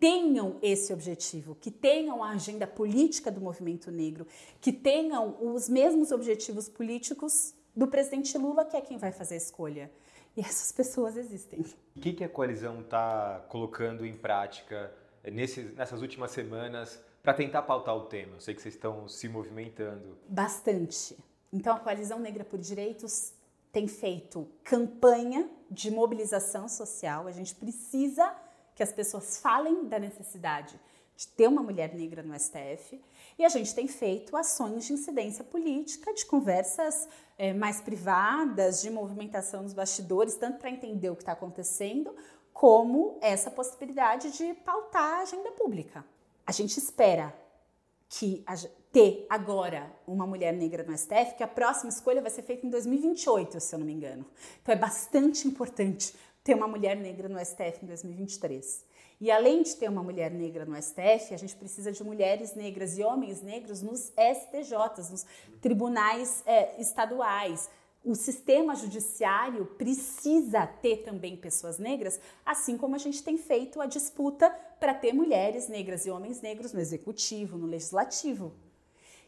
tenham 0.01 0.57
esse 0.63 0.91
objetivo, 0.91 1.53
que 1.53 1.69
tenham 1.69 2.23
a 2.23 2.31
agenda 2.31 2.65
política 2.65 3.31
do 3.31 3.39
movimento 3.39 3.91
negro, 3.91 4.25
que 4.59 4.73
tenham 4.73 5.37
os 5.39 5.69
mesmos 5.69 6.11
objetivos 6.11 6.67
políticos 6.67 7.53
do 7.75 7.85
presidente 7.85 8.35
Lula, 8.35 8.65
que 8.65 8.75
é 8.75 8.81
quem 8.81 8.97
vai 8.97 9.11
fazer 9.11 9.35
a 9.35 9.37
escolha. 9.37 9.91
E 10.35 10.41
essas 10.41 10.71
pessoas 10.73 11.15
existem. 11.15 11.63
O 11.95 11.99
que, 11.99 12.13
que 12.13 12.23
a 12.23 12.29
coalizão 12.29 12.81
está 12.81 13.45
colocando 13.47 14.03
em 14.03 14.13
prática 14.13 14.91
nesse, 15.23 15.61
nessas 15.61 16.01
últimas 16.01 16.31
semanas 16.31 16.99
para 17.21 17.35
tentar 17.35 17.61
pautar 17.61 17.95
o 17.95 18.05
tema? 18.05 18.37
Eu 18.37 18.41
sei 18.41 18.55
que 18.55 18.61
vocês 18.61 18.73
estão 18.73 19.07
se 19.07 19.29
movimentando. 19.29 20.17
Bastante. 20.27 21.15
Então, 21.53 21.75
a 21.75 21.79
Coalizão 21.79 22.17
Negra 22.17 22.43
por 22.43 22.57
Direitos 22.57 23.33
tem 23.71 23.87
feito 23.87 24.49
campanha 24.63 25.47
de 25.69 25.91
mobilização 25.91 26.67
social. 26.67 27.27
A 27.27 27.31
gente 27.31 27.53
precisa 27.53 28.35
que 28.81 28.83
as 28.83 28.91
pessoas 28.91 29.37
falem 29.37 29.85
da 29.85 29.99
necessidade 29.99 30.73
de 31.15 31.27
ter 31.27 31.47
uma 31.47 31.61
mulher 31.61 31.93
negra 31.93 32.23
no 32.23 32.33
STF. 32.33 32.99
E 33.37 33.45
a 33.45 33.49
gente 33.49 33.75
tem 33.75 33.87
feito 33.87 34.35
ações 34.35 34.87
de 34.87 34.93
incidência 34.93 35.43
política, 35.43 36.11
de 36.11 36.25
conversas 36.25 37.07
é, 37.37 37.53
mais 37.53 37.79
privadas, 37.79 38.81
de 38.81 38.89
movimentação 38.89 39.61
nos 39.61 39.71
bastidores, 39.71 40.33
tanto 40.33 40.57
para 40.57 40.71
entender 40.71 41.11
o 41.11 41.15
que 41.15 41.21
está 41.21 41.33
acontecendo, 41.33 42.15
como 42.51 43.19
essa 43.21 43.51
possibilidade 43.51 44.31
de 44.31 44.51
pautar 44.55 45.19
a 45.19 45.21
agenda 45.21 45.51
pública. 45.51 46.03
A 46.43 46.51
gente 46.51 46.75
espera 46.79 47.31
que 48.09 48.43
a, 48.47 48.55
ter 48.91 49.27
agora 49.29 49.95
uma 50.07 50.25
mulher 50.25 50.53
negra 50.53 50.83
no 50.83 50.97
STF, 50.97 51.35
que 51.37 51.43
a 51.43 51.47
próxima 51.47 51.89
escolha 51.89 52.19
vai 52.19 52.31
ser 52.31 52.41
feita 52.41 52.65
em 52.65 52.69
2028, 52.71 53.59
se 53.59 53.75
eu 53.75 53.79
não 53.79 53.85
me 53.85 53.93
engano. 53.93 54.25
Então 54.63 54.73
é 54.73 54.77
bastante 54.77 55.47
importante 55.47 56.15
ter 56.43 56.55
uma 56.55 56.67
mulher 56.67 56.95
negra 56.97 57.29
no 57.29 57.39
STF 57.39 57.83
em 57.83 57.87
2023. 57.87 58.85
E 59.19 59.29
além 59.29 59.61
de 59.61 59.75
ter 59.75 59.87
uma 59.87 60.01
mulher 60.01 60.31
negra 60.31 60.65
no 60.65 60.75
STF, 60.81 61.33
a 61.33 61.37
gente 61.37 61.55
precisa 61.55 61.91
de 61.91 62.03
mulheres 62.03 62.55
negras 62.55 62.97
e 62.97 63.03
homens 63.03 63.41
negros 63.41 63.81
nos 63.81 64.11
STJs, 64.17 65.11
nos 65.11 65.25
tribunais 65.61 66.41
é, 66.45 66.81
estaduais. 66.81 67.69
O 68.03 68.15
sistema 68.15 68.75
judiciário 68.75 69.63
precisa 69.77 70.65
ter 70.65 71.03
também 71.03 71.37
pessoas 71.37 71.77
negras, 71.77 72.19
assim 72.43 72.75
como 72.75 72.95
a 72.95 72.97
gente 72.97 73.23
tem 73.23 73.37
feito 73.37 73.79
a 73.79 73.85
disputa 73.85 74.49
para 74.79 74.95
ter 74.95 75.13
mulheres 75.13 75.67
negras 75.67 76.07
e 76.07 76.09
homens 76.09 76.41
negros 76.41 76.73
no 76.73 76.79
executivo, 76.79 77.59
no 77.59 77.67
legislativo. 77.67 78.55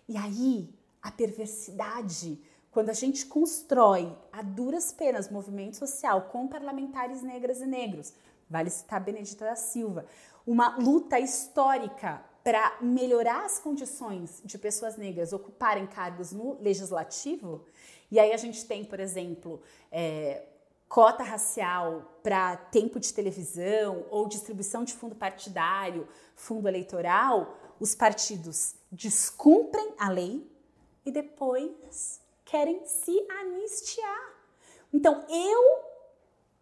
E 0.10 0.17
aí, 0.17 0.74
a 1.03 1.12
perversidade, 1.12 2.41
quando 2.74 2.89
a 2.89 2.94
gente 2.94 3.27
constrói 3.27 4.12
a 4.32 4.42
duras 4.42 4.92
penas 4.92 5.30
movimento 5.30 5.77
social 5.77 6.24
com 6.24 6.48
parlamentares 6.48 7.22
negras 7.22 7.62
e 7.62 7.68
negros, 7.68 8.12
vale 8.50 8.72
citar 8.72 9.00
Benedita 9.00 9.46
da 9.46 9.56
Silva, 9.56 10.08
uma 10.46 10.75
luta 10.77 11.20
histórica 11.20 12.25
para 12.44 12.77
melhorar 12.82 13.46
as 13.46 13.60
condições 13.60 14.42
de 14.44 14.58
pessoas 14.58 14.98
negras 14.98 15.32
ocuparem 15.32 15.86
cargos 15.86 16.32
no 16.34 16.60
legislativo. 16.60 17.63
E 18.12 18.20
aí 18.20 18.34
a 18.34 18.38
gente 18.38 18.65
tem, 18.65 18.84
por 18.84 19.00
exemplo, 19.00 19.62
é, 19.92 20.44
cota 20.89 21.24
racial 21.24 22.20
para 22.24 22.58
tempo 22.58 23.00
de 23.00 23.13
televisão 23.13 24.06
ou 24.10 24.27
distribuição 24.27 24.84
de 24.84 24.94
fundo 24.94 25.15
partidário, 25.15 26.08
fundo 26.36 26.68
eleitoral, 26.68 27.56
os 27.80 27.94
partidos 27.94 28.75
descumprem 28.92 29.94
a 29.98 30.10
lei 30.10 30.51
e 31.06 31.12
depois 31.12 32.23
querem 32.53 32.86
se 32.86 33.12
anistiar. 33.41 34.31
Então, 34.93 35.25
eu 35.27 35.83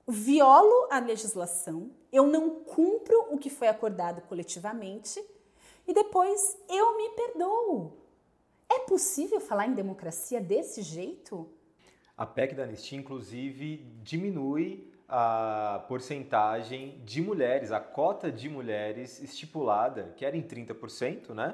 violo 0.07 0.87
a 0.89 0.99
legislação, 0.99 1.91
eu 2.13 2.25
não 2.25 2.63
cumpro 2.63 3.27
o 3.29 3.37
que 3.37 3.49
foi 3.49 3.67
acordado 3.67 4.21
coletivamente 4.21 5.21
e 5.85 5.93
depois 5.93 6.57
eu 6.69 6.95
me 6.95 7.09
perdoo. 7.09 7.97
É 8.71 8.79
possível 8.79 9.41
falar 9.41 9.67
em 9.67 9.73
democracia 9.73 10.39
desse 10.39 10.81
jeito? 10.81 11.51
A 12.15 12.25
PEC 12.25 12.55
da 12.55 12.63
anistia, 12.63 12.97
inclusive, 12.97 13.85
diminui 14.01 14.89
a 15.09 15.83
porcentagem 15.89 17.01
de 17.03 17.21
mulheres, 17.21 17.69
a 17.69 17.81
cota 17.81 18.31
de 18.31 18.47
mulheres 18.47 19.21
estipulada, 19.21 20.13
que 20.15 20.23
era 20.23 20.37
em 20.37 20.41
30%, 20.41 21.33
né? 21.33 21.53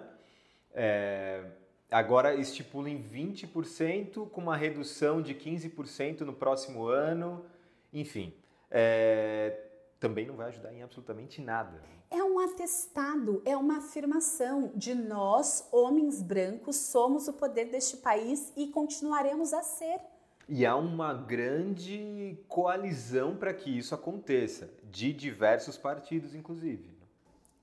É, 0.72 1.44
agora 1.92 2.36
estipula 2.36 2.90
em 2.90 3.02
20%, 3.02 4.30
com 4.30 4.42
uma 4.42 4.58
redução 4.58 5.22
de 5.22 5.34
15% 5.34 6.22
no 6.22 6.34
próximo 6.34 6.88
ano. 6.88 7.46
Enfim, 7.94 8.34
é, 8.70 9.60
também 10.00 10.26
não 10.26 10.36
vai 10.36 10.48
ajudar 10.48 10.74
em 10.74 10.84
absolutamente 10.84 11.42
nada. 11.42 11.82
É 12.10 12.24
um 12.24 12.40
atestado, 12.40 13.42
é 13.46 13.58
uma 13.58 13.80
afirmação 13.80 14.72
de 14.74 14.96
nós, 14.96 15.68
homens 15.72 16.22
brancos, 16.22 16.78
somos 16.78 17.28
o 17.28 17.34
poder 17.34 17.66
deste 17.66 17.98
país 17.98 18.54
e 18.56 18.68
continuaremos 18.68 19.54
a 19.54 19.62
ser. 19.62 20.00
E 20.48 20.66
há 20.66 20.78
uma 20.78 21.14
grande 21.14 22.38
coalizão 22.48 23.36
para 23.36 23.54
que 23.54 23.78
isso 23.78 23.94
aconteça, 23.94 24.70
de 24.90 25.12
diversos 25.12 25.78
partidos, 25.78 26.34
inclusive. 26.34 26.90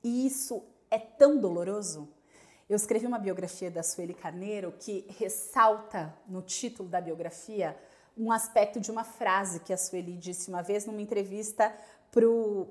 E 0.03 0.27
isso 0.27 0.63
é 0.91 0.99
tão 0.99 1.39
doloroso. 1.39 2.07
Eu 2.67 2.77
escrevi 2.77 3.07
uma 3.07 3.19
biografia 3.19 3.71
da 3.71 3.83
Sueli 3.83 4.15
Carneiro 4.15 4.73
que 4.73 5.05
ressalta 5.19 6.17
no 6.27 6.41
título 6.41 6.89
da 6.89 6.99
biografia 6.99 7.77
um 8.17 8.33
aspecto 8.33 8.81
de 8.81 8.91
uma 8.91 9.05
frase 9.05 9.61
que 9.61 9.73
a 9.73 9.77
Sueli 9.77 10.17
disse 10.17 10.49
uma 10.49 10.63
vez 10.63 10.87
numa 10.87 11.03
entrevista 11.03 11.75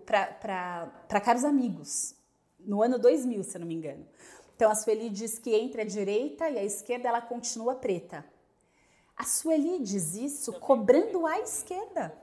para 0.06 1.22
caros 1.24 1.44
amigos, 1.44 2.16
no 2.60 2.82
ano 2.82 2.98
2000, 2.98 3.44
se 3.44 3.56
eu 3.56 3.60
não 3.60 3.68
me 3.68 3.76
engano. 3.76 4.08
Então 4.56 4.72
a 4.72 4.76
Sueli 4.76 5.10
diz 5.10 5.38
que 5.38 5.54
entre 5.54 5.82
a 5.82 5.86
direita 5.86 6.50
e 6.50 6.58
a 6.58 6.64
esquerda 6.64 7.10
ela 7.10 7.22
continua 7.22 7.76
preta. 7.76 8.26
A 9.16 9.26
Sueli 9.26 9.80
diz 9.80 10.16
isso 10.16 10.54
cobrando 10.54 11.28
a 11.28 11.40
esquerda. 11.40 12.18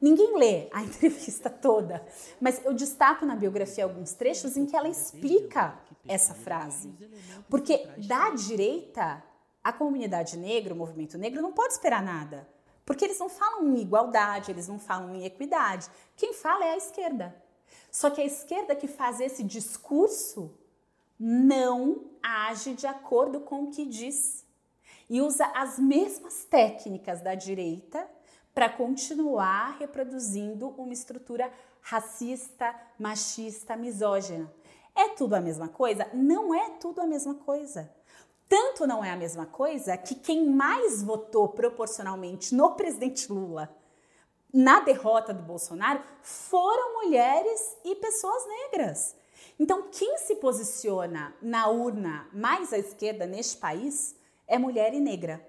Ninguém 0.00 0.38
lê 0.38 0.68
a 0.72 0.82
entrevista 0.84 1.50
toda, 1.50 2.04
mas 2.40 2.64
eu 2.64 2.72
destaco 2.72 3.26
na 3.26 3.36
biografia 3.36 3.84
alguns 3.84 4.14
trechos 4.14 4.56
em 4.56 4.64
que 4.64 4.76
ela 4.76 4.88
explica 4.88 5.78
essa 6.08 6.34
frase. 6.34 6.92
Porque 7.48 7.86
da 7.98 8.30
direita 8.30 9.22
a 9.62 9.72
comunidade 9.72 10.38
negra, 10.38 10.72
o 10.72 10.76
movimento 10.76 11.18
negro, 11.18 11.42
não 11.42 11.52
pode 11.52 11.74
esperar 11.74 12.02
nada. 12.02 12.48
Porque 12.84 13.04
eles 13.04 13.18
não 13.18 13.28
falam 13.28 13.68
em 13.68 13.80
igualdade, 13.80 14.50
eles 14.50 14.66
não 14.66 14.78
falam 14.78 15.14
em 15.14 15.24
equidade. 15.24 15.88
Quem 16.16 16.32
fala 16.32 16.64
é 16.64 16.72
a 16.72 16.76
esquerda. 16.76 17.36
Só 17.90 18.10
que 18.10 18.20
a 18.20 18.24
esquerda 18.24 18.74
que 18.74 18.88
faz 18.88 19.20
esse 19.20 19.44
discurso 19.44 20.58
não 21.18 22.10
age 22.22 22.74
de 22.74 22.86
acordo 22.86 23.40
com 23.40 23.64
o 23.64 23.70
que 23.70 23.84
diz. 23.84 24.46
E 25.08 25.20
usa 25.20 25.44
as 25.54 25.78
mesmas 25.78 26.44
técnicas 26.44 27.20
da 27.20 27.34
direita 27.34 28.08
para 28.54 28.68
continuar 28.68 29.76
reproduzindo 29.78 30.68
uma 30.70 30.92
estrutura 30.92 31.50
racista, 31.80 32.74
machista, 32.98 33.76
misógina. 33.76 34.52
É 34.94 35.08
tudo 35.10 35.34
a 35.34 35.40
mesma 35.40 35.68
coisa? 35.68 36.08
Não 36.12 36.54
é 36.54 36.70
tudo 36.70 37.00
a 37.00 37.06
mesma 37.06 37.34
coisa. 37.34 37.90
Tanto 38.48 38.86
não 38.86 39.04
é 39.04 39.10
a 39.10 39.16
mesma 39.16 39.46
coisa 39.46 39.96
que 39.96 40.14
quem 40.14 40.50
mais 40.50 41.02
votou 41.02 41.48
proporcionalmente 41.48 42.54
no 42.54 42.72
presidente 42.72 43.32
Lula 43.32 43.74
na 44.52 44.80
derrota 44.80 45.32
do 45.32 45.42
Bolsonaro 45.42 46.02
foram 46.22 47.04
mulheres 47.04 47.76
e 47.84 47.94
pessoas 47.94 48.42
negras. 48.46 49.14
Então, 49.58 49.88
quem 49.92 50.18
se 50.18 50.36
posiciona 50.36 51.34
na 51.40 51.68
urna 51.68 52.28
mais 52.32 52.72
à 52.72 52.78
esquerda 52.78 53.26
neste 53.26 53.56
país 53.58 54.16
é 54.46 54.58
mulher 54.58 54.92
e 54.94 55.00
negra. 55.00 55.46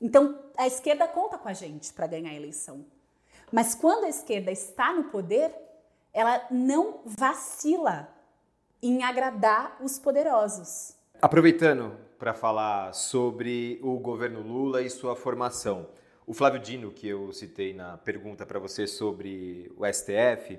Então, 0.00 0.38
a 0.56 0.66
esquerda 0.66 1.08
conta 1.08 1.36
com 1.36 1.48
a 1.48 1.52
gente 1.52 1.92
para 1.92 2.06
ganhar 2.06 2.30
a 2.30 2.34
eleição. 2.34 2.84
Mas 3.50 3.74
quando 3.74 4.04
a 4.04 4.08
esquerda 4.08 4.50
está 4.50 4.92
no 4.92 5.04
poder, 5.04 5.52
ela 6.12 6.46
não 6.50 7.00
vacila 7.04 8.08
em 8.82 9.02
agradar 9.02 9.76
os 9.80 9.98
poderosos. 9.98 10.94
Aproveitando 11.20 11.96
para 12.18 12.32
falar 12.32 12.92
sobre 12.94 13.78
o 13.82 13.98
governo 13.98 14.40
Lula 14.40 14.82
e 14.82 14.90
sua 14.90 15.16
formação, 15.16 15.88
o 16.26 16.34
Flávio 16.34 16.60
Dino, 16.60 16.92
que 16.92 17.08
eu 17.08 17.32
citei 17.32 17.72
na 17.72 17.96
pergunta 17.96 18.44
para 18.44 18.58
você 18.58 18.86
sobre 18.86 19.72
o 19.76 19.84
STF, 19.86 20.58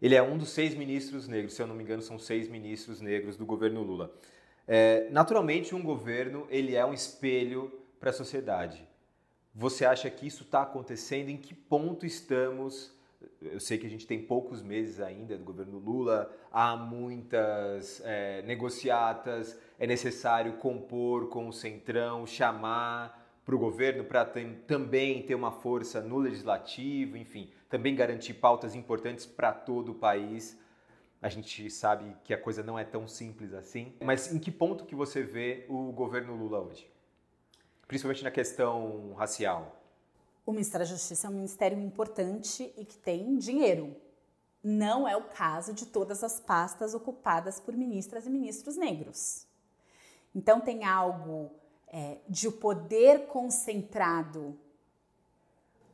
ele 0.00 0.14
é 0.14 0.22
um 0.22 0.36
dos 0.38 0.50
seis 0.50 0.74
ministros 0.74 1.26
negros, 1.26 1.54
se 1.54 1.62
eu 1.62 1.66
não 1.66 1.74
me 1.74 1.82
engano, 1.82 2.02
são 2.02 2.18
seis 2.18 2.48
ministros 2.48 3.00
negros 3.00 3.36
do 3.36 3.44
governo 3.44 3.82
Lula. 3.82 4.12
É, 4.66 5.08
naturalmente, 5.10 5.74
um 5.74 5.82
governo 5.82 6.46
ele 6.50 6.76
é 6.76 6.84
um 6.84 6.92
espelho 6.92 7.72
para 7.98 8.10
a 8.10 8.12
sociedade. 8.12 8.86
Você 9.54 9.84
acha 9.84 10.08
que 10.10 10.26
isso 10.26 10.44
está 10.44 10.62
acontecendo? 10.62 11.28
Em 11.30 11.36
que 11.36 11.54
ponto 11.54 12.06
estamos 12.06 12.96
eu 13.40 13.60
sei 13.60 13.78
que 13.78 13.86
a 13.86 13.90
gente 13.90 14.06
tem 14.06 14.22
poucos 14.22 14.62
meses 14.62 15.00
ainda 15.00 15.36
do 15.36 15.44
governo 15.44 15.78
Lula, 15.78 16.30
há 16.52 16.76
muitas 16.76 18.00
é, 18.04 18.42
negociatas, 18.42 19.58
é 19.78 19.86
necessário 19.86 20.54
compor 20.54 21.28
com 21.28 21.48
o 21.48 21.52
Centrão, 21.52 22.26
chamar 22.26 23.26
para 23.44 23.54
o 23.54 23.58
governo 23.58 24.04
para 24.04 24.24
também 24.66 25.22
ter 25.22 25.34
uma 25.34 25.50
força 25.50 26.00
no 26.00 26.18
legislativo, 26.18 27.16
enfim, 27.16 27.50
também 27.68 27.94
garantir 27.94 28.34
pautas 28.34 28.74
importantes 28.74 29.24
para 29.24 29.52
todo 29.52 29.92
o 29.92 29.94
país. 29.94 30.58
A 31.20 31.28
gente 31.28 31.68
sabe 31.70 32.14
que 32.22 32.34
a 32.34 32.38
coisa 32.38 32.62
não 32.62 32.78
é 32.78 32.84
tão 32.84 33.08
simples 33.08 33.52
assim, 33.52 33.94
mas 34.00 34.32
em 34.32 34.38
que 34.38 34.50
ponto 34.50 34.84
que 34.84 34.94
você 34.94 35.22
vê 35.22 35.64
o 35.68 35.90
governo 35.92 36.36
Lula 36.36 36.60
hoje? 36.60 36.88
Principalmente 37.88 38.22
na 38.22 38.30
questão 38.30 39.14
racial 39.14 39.78
o 40.48 40.52
Ministério 40.52 40.86
da 40.86 40.90
Justiça 40.90 41.26
é 41.26 41.30
um 41.30 41.34
ministério 41.34 41.78
importante 41.78 42.72
e 42.74 42.82
que 42.82 42.96
tem 42.96 43.36
dinheiro. 43.36 43.94
Não 44.64 45.06
é 45.06 45.14
o 45.14 45.24
caso 45.24 45.74
de 45.74 45.84
todas 45.84 46.24
as 46.24 46.40
pastas 46.40 46.94
ocupadas 46.94 47.60
por 47.60 47.76
ministras 47.76 48.26
e 48.26 48.30
ministros 48.30 48.74
negros. 48.74 49.46
Então, 50.34 50.58
tem 50.58 50.84
algo 50.84 51.50
é, 51.86 52.16
de 52.26 52.48
o 52.48 52.52
poder 52.52 53.26
concentrado 53.26 54.58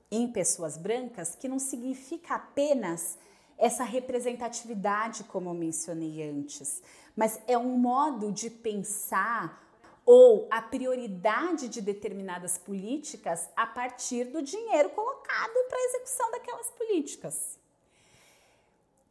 em 0.09 0.31
pessoas 0.31 0.77
brancas 0.77 1.35
que 1.35 1.49
não 1.49 1.59
significa 1.59 2.37
apenas 2.37 3.19
essa 3.59 3.83
representatividade, 3.83 5.25
como 5.25 5.51
eu 5.51 5.55
mencionei 5.55 6.23
antes, 6.23 6.81
mas 7.17 7.41
é 7.49 7.59
um 7.59 7.77
modo 7.77 8.31
de 8.31 8.51
pensar 8.51 9.64
ou 10.05 10.47
a 10.51 10.61
prioridade 10.61 11.69
de 11.69 11.81
determinadas 11.81 12.59
políticas 12.59 13.49
a 13.57 13.67
partir 13.67 14.25
do 14.25 14.43
dinheiro 14.43 14.91
colocado 14.91 15.53
para 15.69 15.79
a 15.79 15.85
execução 15.85 16.31
daquelas 16.31 16.71
políticas. 16.71 17.59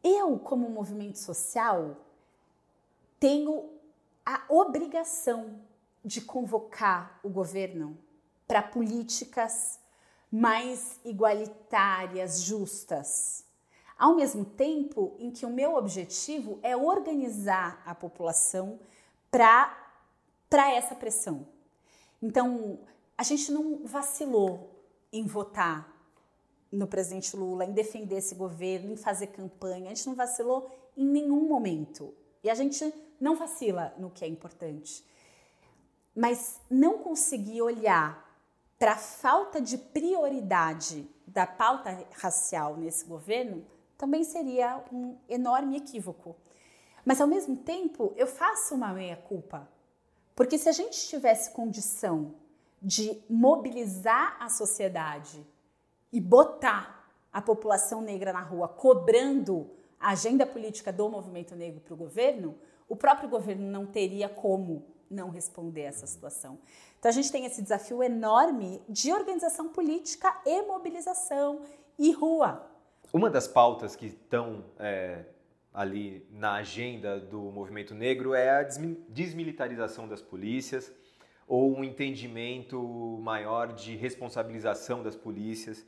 Eu, 0.02 0.38
como 0.38 0.68
movimento 0.68 1.18
social, 1.18 1.96
tenho 3.18 3.70
a 4.24 4.44
obrigação 4.48 5.60
de 6.04 6.20
convocar 6.20 7.18
o 7.22 7.28
governo 7.28 7.98
para 8.46 8.62
políticas 8.62 9.80
mais 10.30 11.00
igualitárias, 11.04 12.42
justas. 12.42 13.44
Ao 13.96 14.14
mesmo 14.14 14.44
tempo 14.44 15.14
em 15.18 15.30
que 15.30 15.46
o 15.46 15.50
meu 15.50 15.74
objetivo 15.76 16.58
é 16.62 16.76
organizar 16.76 17.82
a 17.86 17.94
população 17.94 18.78
para 19.30 19.83
para 20.48 20.72
essa 20.72 20.94
pressão. 20.94 21.46
Então, 22.22 22.78
a 23.16 23.22
gente 23.22 23.52
não 23.52 23.84
vacilou 23.84 24.70
em 25.12 25.26
votar 25.26 25.92
no 26.70 26.86
presidente 26.86 27.36
Lula, 27.36 27.64
em 27.64 27.72
defender 27.72 28.16
esse 28.16 28.34
governo, 28.34 28.92
em 28.92 28.96
fazer 28.96 29.28
campanha. 29.28 29.90
A 29.90 29.94
gente 29.94 30.06
não 30.06 30.14
vacilou 30.14 30.70
em 30.96 31.06
nenhum 31.06 31.46
momento. 31.48 32.14
E 32.42 32.50
a 32.50 32.54
gente 32.54 32.92
não 33.20 33.36
vacila 33.36 33.94
no 33.98 34.10
que 34.10 34.24
é 34.24 34.28
importante. 34.28 35.04
Mas 36.14 36.60
não 36.68 36.98
conseguir 36.98 37.62
olhar 37.62 38.24
para 38.78 38.92
a 38.92 38.96
falta 38.96 39.60
de 39.60 39.78
prioridade 39.78 41.08
da 41.26 41.46
pauta 41.46 42.06
racial 42.12 42.76
nesse 42.76 43.04
governo 43.04 43.64
também 43.96 44.24
seria 44.24 44.82
um 44.92 45.16
enorme 45.28 45.76
equívoco. 45.76 46.36
Mas 47.04 47.20
ao 47.20 47.26
mesmo 47.26 47.56
tempo, 47.56 48.12
eu 48.16 48.26
faço 48.26 48.74
uma 48.74 48.92
meia-culpa 48.92 49.68
porque 50.34 50.58
se 50.58 50.68
a 50.68 50.72
gente 50.72 51.08
tivesse 51.08 51.50
condição 51.50 52.34
de 52.82 53.22
mobilizar 53.28 54.36
a 54.40 54.48
sociedade 54.48 55.44
e 56.12 56.20
botar 56.20 57.08
a 57.32 57.40
população 57.40 58.00
negra 58.00 58.32
na 58.32 58.40
rua 58.40 58.68
cobrando 58.68 59.70
a 59.98 60.10
agenda 60.10 60.44
política 60.44 60.92
do 60.92 61.08
movimento 61.08 61.56
negro 61.56 61.80
para 61.80 61.94
o 61.94 61.96
governo, 61.96 62.54
o 62.88 62.94
próprio 62.94 63.28
governo 63.28 63.70
não 63.70 63.86
teria 63.86 64.28
como 64.28 64.84
não 65.10 65.30
responder 65.30 65.86
a 65.86 65.88
essa 65.88 66.06
situação. 66.06 66.58
Então 66.98 67.08
a 67.08 67.12
gente 67.12 67.30
tem 67.30 67.44
esse 67.44 67.62
desafio 67.62 68.02
enorme 68.02 68.82
de 68.88 69.12
organização 69.12 69.68
política 69.68 70.40
e 70.44 70.62
mobilização 70.62 71.62
e 71.98 72.12
rua. 72.12 72.66
Uma 73.12 73.30
das 73.30 73.46
pautas 73.46 73.94
que 73.94 74.06
estão 74.06 74.64
é, 74.78 75.24
ali 75.74 76.24
na 76.30 76.54
agenda 76.54 77.18
do 77.18 77.40
movimento 77.50 77.96
negro 77.96 78.32
é 78.32 78.48
a 78.48 78.62
desmilitarização 79.08 80.06
das 80.06 80.22
polícias 80.22 80.92
ou 81.48 81.76
um 81.76 81.82
entendimento 81.82 82.80
maior 83.20 83.72
de 83.72 83.96
responsabilização 83.96 85.02
das 85.02 85.16
polícias 85.16 85.84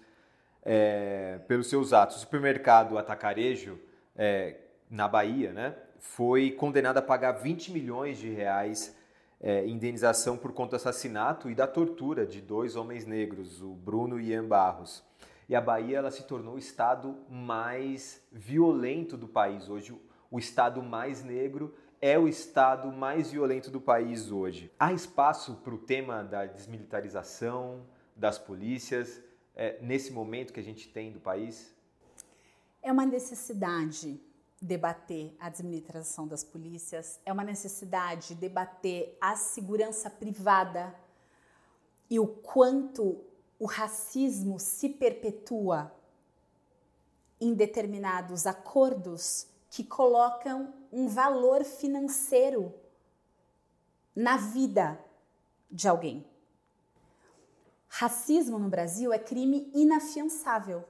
é, 0.65 1.39
pelos 1.47 1.69
seus 1.69 1.93
atos. 1.93 2.17
O 2.17 2.21
supermercado 2.21 2.99
Atacarejo, 2.99 3.79
é, 4.17 4.57
na 4.91 5.07
Bahia, 5.07 5.53
né, 5.53 5.77
foi 5.99 6.51
condenado 6.51 6.99
a 6.99 7.03
pagar 7.03 7.33
20 7.33 7.73
milhões 7.73 8.19
de 8.19 8.29
reais 8.29 8.95
é, 9.41 9.67
indenização 9.67 10.37
por 10.37 10.53
conta 10.53 10.71
do 10.71 10.77
assassinato 10.77 11.49
e 11.49 11.55
da 11.55 11.67
tortura 11.67 12.27
de 12.27 12.41
dois 12.41 12.75
homens 12.75 13.07
negros, 13.07 13.63
o 13.63 13.69
Bruno 13.69 14.19
e 14.19 14.31
Ian 14.31 14.45
Barros. 14.45 15.05
E 15.49 15.55
a 15.55 15.61
Bahia 15.61 15.99
ela 15.99 16.11
se 16.11 16.25
tornou 16.25 16.55
o 16.55 16.59
estado 16.59 17.17
mais 17.31 18.21
violento 18.33 19.17
do 19.17 19.29
país 19.29 19.69
hoje. 19.69 19.97
O 20.31 20.39
estado 20.39 20.83
mais 20.83 21.23
negro 21.23 21.75
é 22.01 22.19
o 22.19 22.27
estado 22.27 22.91
mais 22.91 23.31
violento 23.31 23.71
do 23.71 23.81
país 23.81 24.33
hoje. 24.33 24.73
Há 24.79 24.93
espaço 24.93 25.57
para 25.57 25.75
o 25.75 25.79
tema 25.79 26.25
da 26.25 26.47
desmilitarização 26.47 27.87
das 28.15 28.39
polícias 28.39 29.23
é, 29.55 29.79
nesse 29.81 30.13
momento 30.13 30.53
que 30.53 30.61
a 30.61 30.63
gente 30.63 30.89
tem 30.89 31.13
do 31.13 31.21
país? 31.21 31.75
É 32.83 32.91
uma 32.91 33.07
necessidade 33.07 34.21
debater 34.61 35.35
a 35.39 35.49
desmilitarização 35.49 36.27
das 36.27 36.43
polícias, 36.43 37.21
é 37.25 37.33
uma 37.33 37.45
necessidade 37.45 38.35
debater 38.35 39.17
a 39.21 39.37
segurança 39.37 40.11
privada 40.11 40.95
e 42.09 42.19
o 42.19 42.27
quanto 42.27 43.23
o 43.59 43.67
racismo 43.67 44.59
se 44.59 44.89
perpetua 44.89 45.93
em 47.41 47.55
determinados 47.55 48.47
acordos 48.47 49.47
que 49.71 49.85
colocam 49.85 50.73
um 50.93 51.09
valor 51.09 51.65
financeiro 51.65 52.73
na 54.15 54.37
vida 54.37 54.99
de 55.71 55.89
alguém. 55.89 56.27
Racismo 57.89 58.59
no 58.59 58.69
Brasil 58.69 59.13
é 59.13 59.19
crime 59.19 59.71
inafiançável. 59.75 60.85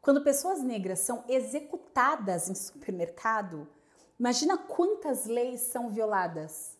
Quando 0.00 0.22
pessoas 0.22 0.62
negras 0.62 1.00
são 1.00 1.24
executadas 1.28 2.48
em 2.48 2.54
supermercado, 2.54 3.68
imagina 4.18 4.56
quantas 4.56 5.26
leis 5.26 5.60
são 5.60 5.90
violadas. 5.90 6.75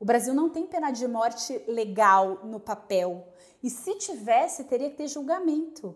O 0.00 0.04
Brasil 0.06 0.32
não 0.32 0.48
tem 0.48 0.66
pena 0.66 0.90
de 0.90 1.06
morte 1.06 1.62
legal 1.68 2.46
no 2.46 2.58
papel. 2.58 3.28
E 3.62 3.68
se 3.68 3.96
tivesse, 3.96 4.64
teria 4.64 4.88
que 4.88 4.96
ter 4.96 5.06
julgamento. 5.06 5.94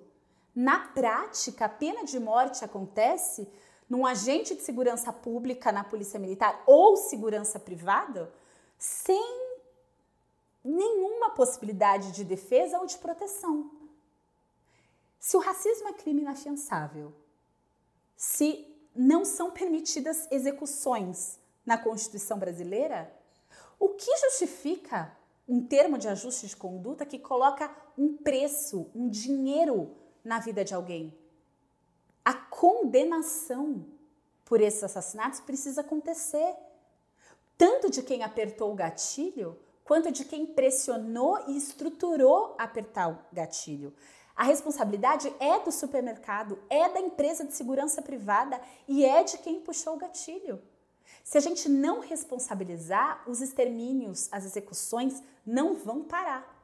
Na 0.55 0.79
prática, 0.89 1.65
a 1.65 1.71
pena 1.71 2.05
de 2.05 2.21
morte 2.21 2.63
acontece 2.63 3.49
num 3.89 4.05
agente 4.05 4.55
de 4.55 4.61
segurança 4.61 5.11
pública 5.11 5.73
na 5.73 5.83
Polícia 5.83 6.21
Militar 6.21 6.63
ou 6.67 6.99
segurança 6.99 7.59
privada 7.59 8.31
sem 8.79 9.43
nenhuma 10.63 11.31
possibilidade 11.31 12.13
de 12.13 12.25
defesa 12.25 12.79
ou 12.79 12.87
de 12.87 12.99
proteção. 12.99 13.71
Se 15.19 15.35
o 15.35 15.41
racismo 15.41 15.89
é 15.89 15.93
crime 15.95 16.21
inafiançável, 16.21 17.15
se 18.15 18.67
não 18.95 19.25
são 19.25 19.51
permitidas 19.51 20.29
execuções 20.31 21.39
na 21.65 21.79
Constituição 21.79 22.39
brasileira, 22.39 23.11
o 23.79 23.91
que 23.91 24.17
justifica 24.19 25.17
um 25.47 25.67
termo 25.67 25.99
de 25.99 26.09
ajuste 26.09 26.47
de 26.47 26.57
conduta 26.57 27.05
que 27.05 27.19
coloca 27.19 27.75
um 27.97 28.17
preço, 28.17 28.91
um 28.95 29.09
dinheiro 29.09 29.95
na 30.25 30.39
vida 30.39 30.65
de 30.65 30.75
alguém? 30.75 31.17
A 32.25 32.33
condenação 32.33 33.87
por 34.45 34.61
esses 34.61 34.83
assassinatos 34.83 35.41
precisa 35.41 35.81
acontecer. 35.81 36.55
Tanto 37.57 37.91
de 37.91 38.03
quem 38.03 38.23
apertou 38.23 38.73
o 38.73 38.75
gatilho, 38.75 39.59
quanto 39.85 40.11
de 40.11 40.25
quem 40.25 40.47
pressionou 40.47 41.39
e 41.47 41.57
estruturou 41.57 42.55
apertar 42.59 43.11
o 43.11 43.19
gatilho. 43.33 43.95
A 44.35 44.43
responsabilidade 44.43 45.33
é 45.39 45.61
do 45.61 45.71
supermercado, 45.71 46.59
é 46.69 46.89
da 46.89 47.01
empresa 47.01 47.45
de 47.45 47.55
segurança 47.55 48.03
privada 48.03 48.61
e 48.89 49.05
é 49.05 49.23
de 49.23 49.39
quem 49.39 49.61
puxou 49.61 49.95
o 49.95 49.99
gatilho. 49.99 50.61
Se 51.23 51.39
a 51.39 51.41
gente 51.41 51.69
não 51.69 52.01
responsabilizar, 52.01 53.23
os 53.29 53.41
extermínios, 53.41 54.29
as 54.33 54.45
execuções 54.45 55.23
não 55.47 55.75
vão 55.75 56.03
parar. 56.05 56.55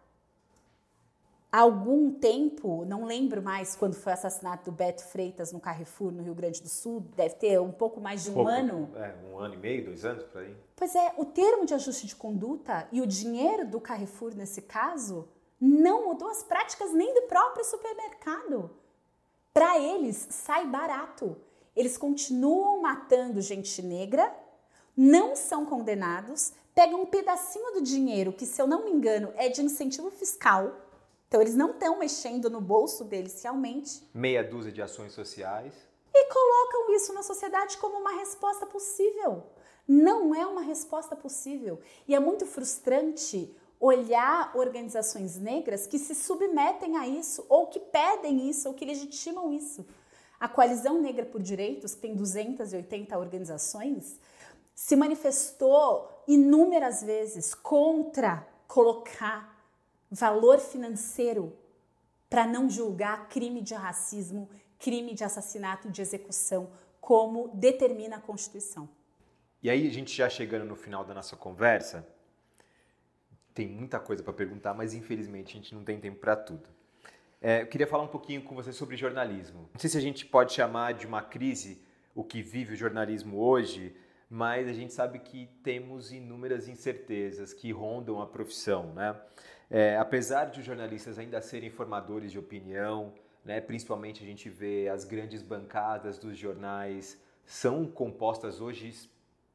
Há 1.52 1.60
algum 1.62 2.12
tempo, 2.12 2.84
não 2.84 3.04
lembro 3.04 3.42
mais 3.42 3.74
quando 3.74 3.94
foi 3.94 4.12
o 4.12 4.14
assassinato 4.14 4.70
do 4.70 4.72
Beto 4.72 5.04
Freitas 5.04 5.50
no 5.52 5.58
Carrefour, 5.58 6.12
no 6.12 6.22
Rio 6.22 6.34
Grande 6.34 6.62
do 6.62 6.68
Sul, 6.68 7.00
deve 7.16 7.34
ter 7.34 7.60
um 7.60 7.72
pouco 7.72 8.00
mais 8.00 8.22
de 8.22 8.30
um, 8.30 8.34
pouco, 8.34 8.48
ano. 8.48 8.88
É, 8.94 9.14
um 9.28 9.36
ano 9.36 9.54
e 9.54 9.56
meio, 9.56 9.86
dois 9.86 10.04
anos 10.04 10.22
por 10.24 10.42
aí. 10.42 10.56
Pois 10.76 10.94
é, 10.94 11.12
o 11.16 11.24
termo 11.24 11.66
de 11.66 11.74
ajuste 11.74 12.06
de 12.06 12.14
conduta 12.14 12.86
e 12.92 13.00
o 13.00 13.06
dinheiro 13.06 13.66
do 13.66 13.80
Carrefour 13.80 14.32
nesse 14.36 14.62
caso 14.62 15.28
não 15.60 16.06
mudou 16.06 16.28
as 16.28 16.44
práticas 16.44 16.92
nem 16.92 17.12
do 17.12 17.22
próprio 17.22 17.64
supermercado. 17.64 18.70
Para 19.52 19.76
eles, 19.76 20.28
sai 20.30 20.64
barato. 20.66 21.36
Eles 21.74 21.96
continuam 21.96 22.80
matando 22.80 23.40
gente 23.40 23.80
negra 23.82 24.34
não 24.96 25.34
são 25.34 25.64
condenados, 25.64 26.52
pegam 26.74 27.02
um 27.02 27.06
pedacinho 27.06 27.72
do 27.72 27.80
dinheiro, 27.80 28.32
que 28.32 28.44
se 28.44 28.60
eu 28.60 28.66
não 28.66 28.84
me 28.84 28.90
engano 28.90 29.32
é 29.36 29.48
de 29.48 29.62
incentivo 29.62 30.10
fiscal, 30.10 30.76
então 31.26 31.40
eles 31.40 31.54
não 31.54 31.70
estão 31.70 31.98
mexendo 31.98 32.50
no 32.50 32.60
bolso 32.60 33.04
deles 33.04 33.42
realmente. 33.42 34.06
Meia 34.12 34.42
dúzia 34.42 34.72
de 34.72 34.82
ações 34.82 35.12
sociais. 35.12 35.72
E 36.12 36.24
colocam 36.26 36.94
isso 36.94 37.14
na 37.14 37.22
sociedade 37.22 37.78
como 37.78 37.98
uma 37.98 38.12
resposta 38.18 38.66
possível. 38.66 39.44
Não 39.86 40.34
é 40.34 40.44
uma 40.44 40.60
resposta 40.60 41.14
possível. 41.14 41.78
E 42.06 42.14
é 42.14 42.20
muito 42.20 42.44
frustrante 42.46 43.56
olhar 43.78 44.54
organizações 44.54 45.38
negras 45.38 45.86
que 45.86 45.98
se 45.98 46.14
submetem 46.14 46.96
a 46.96 47.06
isso, 47.06 47.46
ou 47.48 47.68
que 47.68 47.80
pedem 47.80 48.50
isso, 48.50 48.68
ou 48.68 48.74
que 48.74 48.84
legitimam 48.84 49.52
isso. 49.52 49.86
A 50.40 50.48
Coalizão 50.48 51.02
Negra 51.02 51.26
por 51.26 51.42
Direitos, 51.42 51.94
que 51.94 52.00
tem 52.00 52.16
280 52.16 53.16
organizações, 53.18 54.18
se 54.74 54.96
manifestou 54.96 56.24
inúmeras 56.26 57.02
vezes 57.02 57.54
contra 57.54 58.48
colocar 58.66 59.54
valor 60.10 60.58
financeiro 60.58 61.52
para 62.30 62.46
não 62.46 62.70
julgar 62.70 63.28
crime 63.28 63.60
de 63.60 63.74
racismo, 63.74 64.48
crime 64.78 65.14
de 65.14 65.22
assassinato, 65.22 65.90
de 65.90 66.00
execução, 66.00 66.70
como 67.00 67.48
determina 67.48 68.16
a 68.16 68.20
Constituição. 68.20 68.88
E 69.62 69.68
aí, 69.68 69.86
a 69.86 69.90
gente 69.90 70.16
já 70.16 70.30
chegando 70.30 70.64
no 70.64 70.74
final 70.74 71.04
da 71.04 71.12
nossa 71.12 71.36
conversa, 71.36 72.06
tem 73.52 73.68
muita 73.68 74.00
coisa 74.00 74.22
para 74.22 74.32
perguntar, 74.32 74.72
mas 74.72 74.94
infelizmente 74.94 75.50
a 75.50 75.60
gente 75.60 75.74
não 75.74 75.84
tem 75.84 76.00
tempo 76.00 76.18
para 76.18 76.34
tudo. 76.34 76.66
É, 77.42 77.62
eu 77.62 77.66
queria 77.66 77.86
falar 77.86 78.02
um 78.02 78.08
pouquinho 78.08 78.42
com 78.42 78.54
você 78.54 78.70
sobre 78.70 78.96
jornalismo. 78.98 79.70
Não 79.72 79.80
sei 79.80 79.88
se 79.88 79.96
a 79.96 80.00
gente 80.00 80.26
pode 80.26 80.52
chamar 80.52 80.92
de 80.92 81.06
uma 81.06 81.22
crise 81.22 81.82
o 82.14 82.22
que 82.22 82.42
vive 82.42 82.74
o 82.74 82.76
jornalismo 82.76 83.38
hoje, 83.38 83.96
mas 84.28 84.68
a 84.68 84.74
gente 84.74 84.92
sabe 84.92 85.20
que 85.20 85.46
temos 85.62 86.12
inúmeras 86.12 86.68
incertezas 86.68 87.54
que 87.54 87.72
rondam 87.72 88.20
a 88.20 88.26
profissão, 88.26 88.92
né? 88.92 89.18
É, 89.70 89.96
apesar 89.96 90.46
de 90.46 90.60
os 90.60 90.66
jornalistas 90.66 91.18
ainda 91.18 91.40
serem 91.40 91.70
formadores 91.70 92.30
de 92.30 92.38
opinião, 92.38 93.14
né, 93.42 93.60
principalmente 93.60 94.22
a 94.22 94.26
gente 94.26 94.50
vê 94.50 94.88
as 94.88 95.04
grandes 95.04 95.42
bancadas 95.42 96.18
dos 96.18 96.36
jornais 96.36 97.18
são 97.46 97.86
compostas 97.86 98.60
hoje 98.60 98.92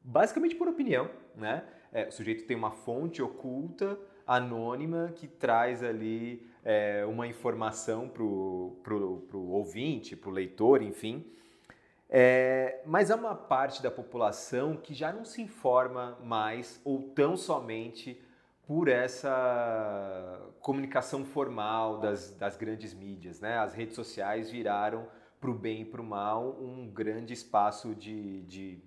basicamente 0.02 0.56
por 0.56 0.66
opinião, 0.66 1.08
né? 1.36 1.62
É, 1.92 2.08
o 2.08 2.12
sujeito 2.12 2.44
tem 2.46 2.56
uma 2.56 2.70
fonte 2.70 3.22
oculta, 3.22 3.98
anônima, 4.26 5.12
que 5.14 5.28
traz 5.28 5.82
ali 5.82 6.44
é, 6.68 7.06
uma 7.06 7.28
informação 7.28 8.08
para 8.08 8.24
o 8.24 9.50
ouvinte, 9.52 10.16
para 10.16 10.28
o 10.28 10.32
leitor, 10.32 10.82
enfim. 10.82 11.24
É, 12.10 12.82
mas 12.84 13.08
há 13.08 13.14
uma 13.14 13.36
parte 13.36 13.80
da 13.80 13.90
população 13.90 14.76
que 14.76 14.92
já 14.92 15.12
não 15.12 15.24
se 15.24 15.40
informa 15.40 16.18
mais 16.24 16.80
ou 16.84 17.02
tão 17.10 17.36
somente 17.36 18.20
por 18.66 18.88
essa 18.88 20.40
comunicação 20.60 21.24
formal 21.24 22.00
das, 22.00 22.32
das 22.32 22.56
grandes 22.56 22.92
mídias. 22.92 23.38
Né? 23.38 23.56
As 23.56 23.72
redes 23.72 23.94
sociais 23.94 24.50
viraram, 24.50 25.06
para 25.40 25.50
o 25.50 25.54
bem 25.54 25.82
e 25.82 25.84
para 25.84 26.00
o 26.00 26.04
mal, 26.04 26.58
um 26.60 26.88
grande 26.88 27.32
espaço 27.32 27.94
de, 27.94 28.42
de, 28.42 28.82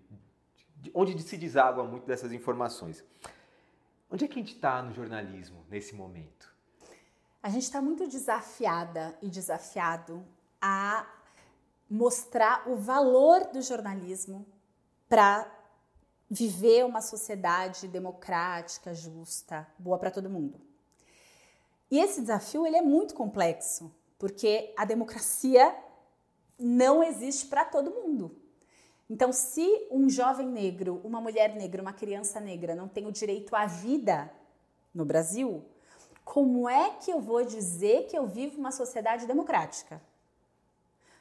de, 0.76 0.92
onde 0.94 1.18
se 1.22 1.38
deságua 1.38 1.86
muito 1.86 2.06
dessas 2.06 2.34
informações. 2.34 3.06
Onde 4.12 4.26
é 4.26 4.28
que 4.28 4.34
a 4.34 4.42
gente 4.42 4.56
está 4.56 4.82
no 4.82 4.92
jornalismo 4.94 5.64
nesse 5.70 5.96
momento? 5.96 6.49
A 7.42 7.50
gente 7.50 7.64
está 7.64 7.82
muito 7.82 8.06
desafiada 8.06 9.18
e 9.22 9.30
desafiado 9.30 10.26
a 10.62 11.08
mostrar 11.90 12.70
o 12.70 12.76
valor 12.76 13.46
do 13.48 13.62
jornalismo 13.62 14.46
para 15.08 15.50
viver 16.30 16.86
uma 16.86 17.02
sociedade 17.02 17.88
democrática, 17.88 18.94
justa, 18.94 19.66
boa 19.80 19.98
para 19.98 20.12
todo 20.12 20.30
mundo. 20.30 20.60
E 21.90 21.98
esse 21.98 22.22
desafio 22.22 22.68
ele 22.68 22.76
é 22.76 22.82
muito 22.82 23.16
complexo, 23.16 23.92
porque 24.20 24.74
a 24.78 24.84
democracia 24.84 25.76
não 26.60 27.02
existe 27.02 27.48
para 27.48 27.64
todo 27.64 27.90
mundo. 27.90 28.36
Então, 29.10 29.32
se 29.32 29.88
um 29.90 30.08
jovem 30.08 30.48
negro, 30.48 31.02
uma 31.04 31.20
mulher 31.20 31.56
negra, 31.56 31.82
uma 31.82 31.94
criança 31.94 32.40
negra 32.40 32.76
não 32.76 32.88
tem 32.88 33.08
o 33.08 33.12
direito 33.12 33.56
à 33.56 33.66
vida 33.66 34.32
no 34.94 35.04
Brasil, 35.04 35.66
como 36.30 36.70
é 36.70 36.92
que 36.92 37.10
eu 37.10 37.20
vou 37.20 37.44
dizer 37.44 38.06
que 38.06 38.16
eu 38.16 38.28
vivo 38.28 38.60
uma 38.60 38.72
sociedade 38.72 39.26
democrática? 39.26 40.00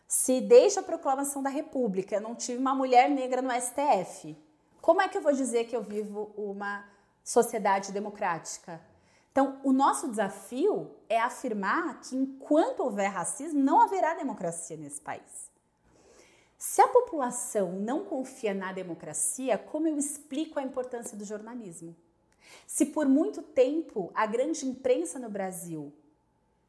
Se 0.06 0.38
desde 0.38 0.80
a 0.80 0.82
proclamação 0.82 1.42
da 1.42 1.48
República 1.48 2.16
eu 2.16 2.20
não 2.20 2.34
tive 2.34 2.58
uma 2.58 2.74
mulher 2.74 3.08
negra 3.08 3.40
no 3.40 3.50
STF, 3.50 4.36
como 4.82 5.00
é 5.00 5.08
que 5.08 5.16
eu 5.16 5.22
vou 5.22 5.32
dizer 5.32 5.64
que 5.64 5.74
eu 5.74 5.82
vivo 5.82 6.30
uma 6.36 6.84
sociedade 7.24 7.90
democrática? 7.90 8.82
Então, 9.32 9.58
o 9.64 9.72
nosso 9.72 10.08
desafio 10.08 10.94
é 11.08 11.18
afirmar 11.18 12.02
que 12.02 12.14
enquanto 12.14 12.80
houver 12.80 13.08
racismo, 13.08 13.58
não 13.58 13.80
haverá 13.80 14.12
democracia 14.12 14.76
nesse 14.76 15.00
país. 15.00 15.50
Se 16.58 16.82
a 16.82 16.88
população 16.88 17.72
não 17.72 18.04
confia 18.04 18.52
na 18.52 18.74
democracia, 18.74 19.56
como 19.56 19.88
eu 19.88 19.96
explico 19.96 20.58
a 20.58 20.62
importância 20.62 21.16
do 21.16 21.24
jornalismo? 21.24 21.96
Se 22.68 22.84
por 22.84 23.08
muito 23.08 23.40
tempo 23.40 24.10
a 24.14 24.26
grande 24.26 24.66
imprensa 24.66 25.18
no 25.18 25.30
Brasil 25.30 25.90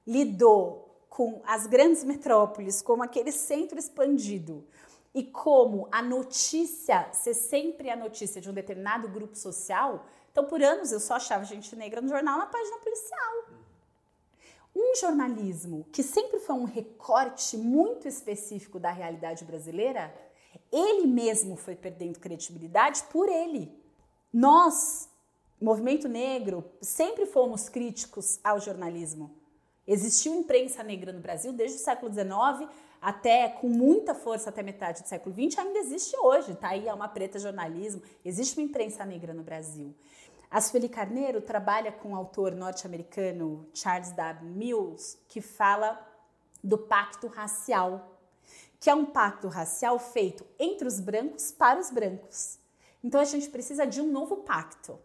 lidou 0.07 1.05
com 1.09 1.41
as 1.45 1.67
grandes 1.67 2.05
metrópoles 2.05 2.81
como 2.81 3.03
aquele 3.03 3.33
centro 3.33 3.77
expandido, 3.77 4.65
e 5.13 5.23
como 5.23 5.87
a 5.91 6.01
notícia 6.01 7.11
ser 7.11 7.33
sempre 7.33 7.89
a 7.89 7.95
notícia 7.95 8.39
de 8.39 8.49
um 8.49 8.53
determinado 8.53 9.09
grupo 9.09 9.35
social, 9.35 10.05
então 10.31 10.45
por 10.45 10.61
anos 10.61 10.91
eu 10.91 10.99
só 10.99 11.15
achava 11.15 11.43
gente 11.43 11.75
negra 11.75 11.99
no 11.99 12.07
jornal 12.07 12.37
na 12.37 12.45
página 12.45 12.77
policial. 12.77 13.33
Um 14.75 14.95
jornalismo 14.95 15.85
que 15.91 16.03
sempre 16.03 16.39
foi 16.39 16.55
um 16.55 16.65
recorte 16.65 17.57
muito 17.57 18.07
específico 18.07 18.79
da 18.79 18.91
realidade 18.91 19.43
brasileira, 19.43 20.15
ele 20.71 21.07
mesmo 21.07 21.55
foi 21.55 21.75
perdendo 21.75 22.19
credibilidade 22.19 23.03
por 23.11 23.27
ele. 23.27 23.75
Nós, 24.31 25.08
movimento 25.61 26.07
negro, 26.07 26.63
sempre 26.81 27.25
fomos 27.25 27.67
críticos 27.67 28.39
ao 28.43 28.59
jornalismo. 28.59 29.35
Existiu 29.85 30.33
imprensa 30.35 30.83
negra 30.83 31.11
no 31.11 31.19
Brasil 31.19 31.51
desde 31.51 31.77
o 31.77 31.81
século 31.81 32.13
XIX 32.13 32.69
até 33.01 33.49
com 33.49 33.67
muita 33.67 34.13
força 34.13 34.49
até 34.49 34.61
metade 34.61 35.01
do 35.01 35.07
século 35.07 35.33
XX, 35.33 35.59
ainda 35.59 35.79
existe 35.79 36.15
hoje. 36.17 36.55
Tá 36.55 36.69
aí, 36.69 36.87
é 36.87 36.93
uma 36.93 37.07
preta 37.07 37.39
jornalismo, 37.39 38.01
existe 38.23 38.57
uma 38.57 38.65
imprensa 38.65 39.05
negra 39.05 39.33
no 39.33 39.43
Brasil. 39.43 39.95
A 40.51 40.61
Sueli 40.61 40.89
Carneiro 40.89 41.41
trabalha 41.41 41.91
com 41.91 42.13
o 42.13 42.15
autor 42.15 42.53
norte-americano 42.55 43.67
Charles 43.73 44.11
W. 44.11 44.51
Mills, 44.51 45.17
que 45.27 45.41
fala 45.41 45.99
do 46.63 46.77
pacto 46.77 47.27
racial, 47.27 48.19
que 48.79 48.89
é 48.89 48.95
um 48.95 49.05
pacto 49.05 49.47
racial 49.47 49.99
feito 49.99 50.45
entre 50.57 50.87
os 50.87 50.99
brancos 50.99 51.51
para 51.51 51.79
os 51.79 51.89
brancos. 51.89 52.57
Então 53.03 53.21
a 53.21 53.25
gente 53.25 53.49
precisa 53.49 53.85
de 53.85 54.01
um 54.01 54.11
novo 54.11 54.37
pacto 54.37 54.99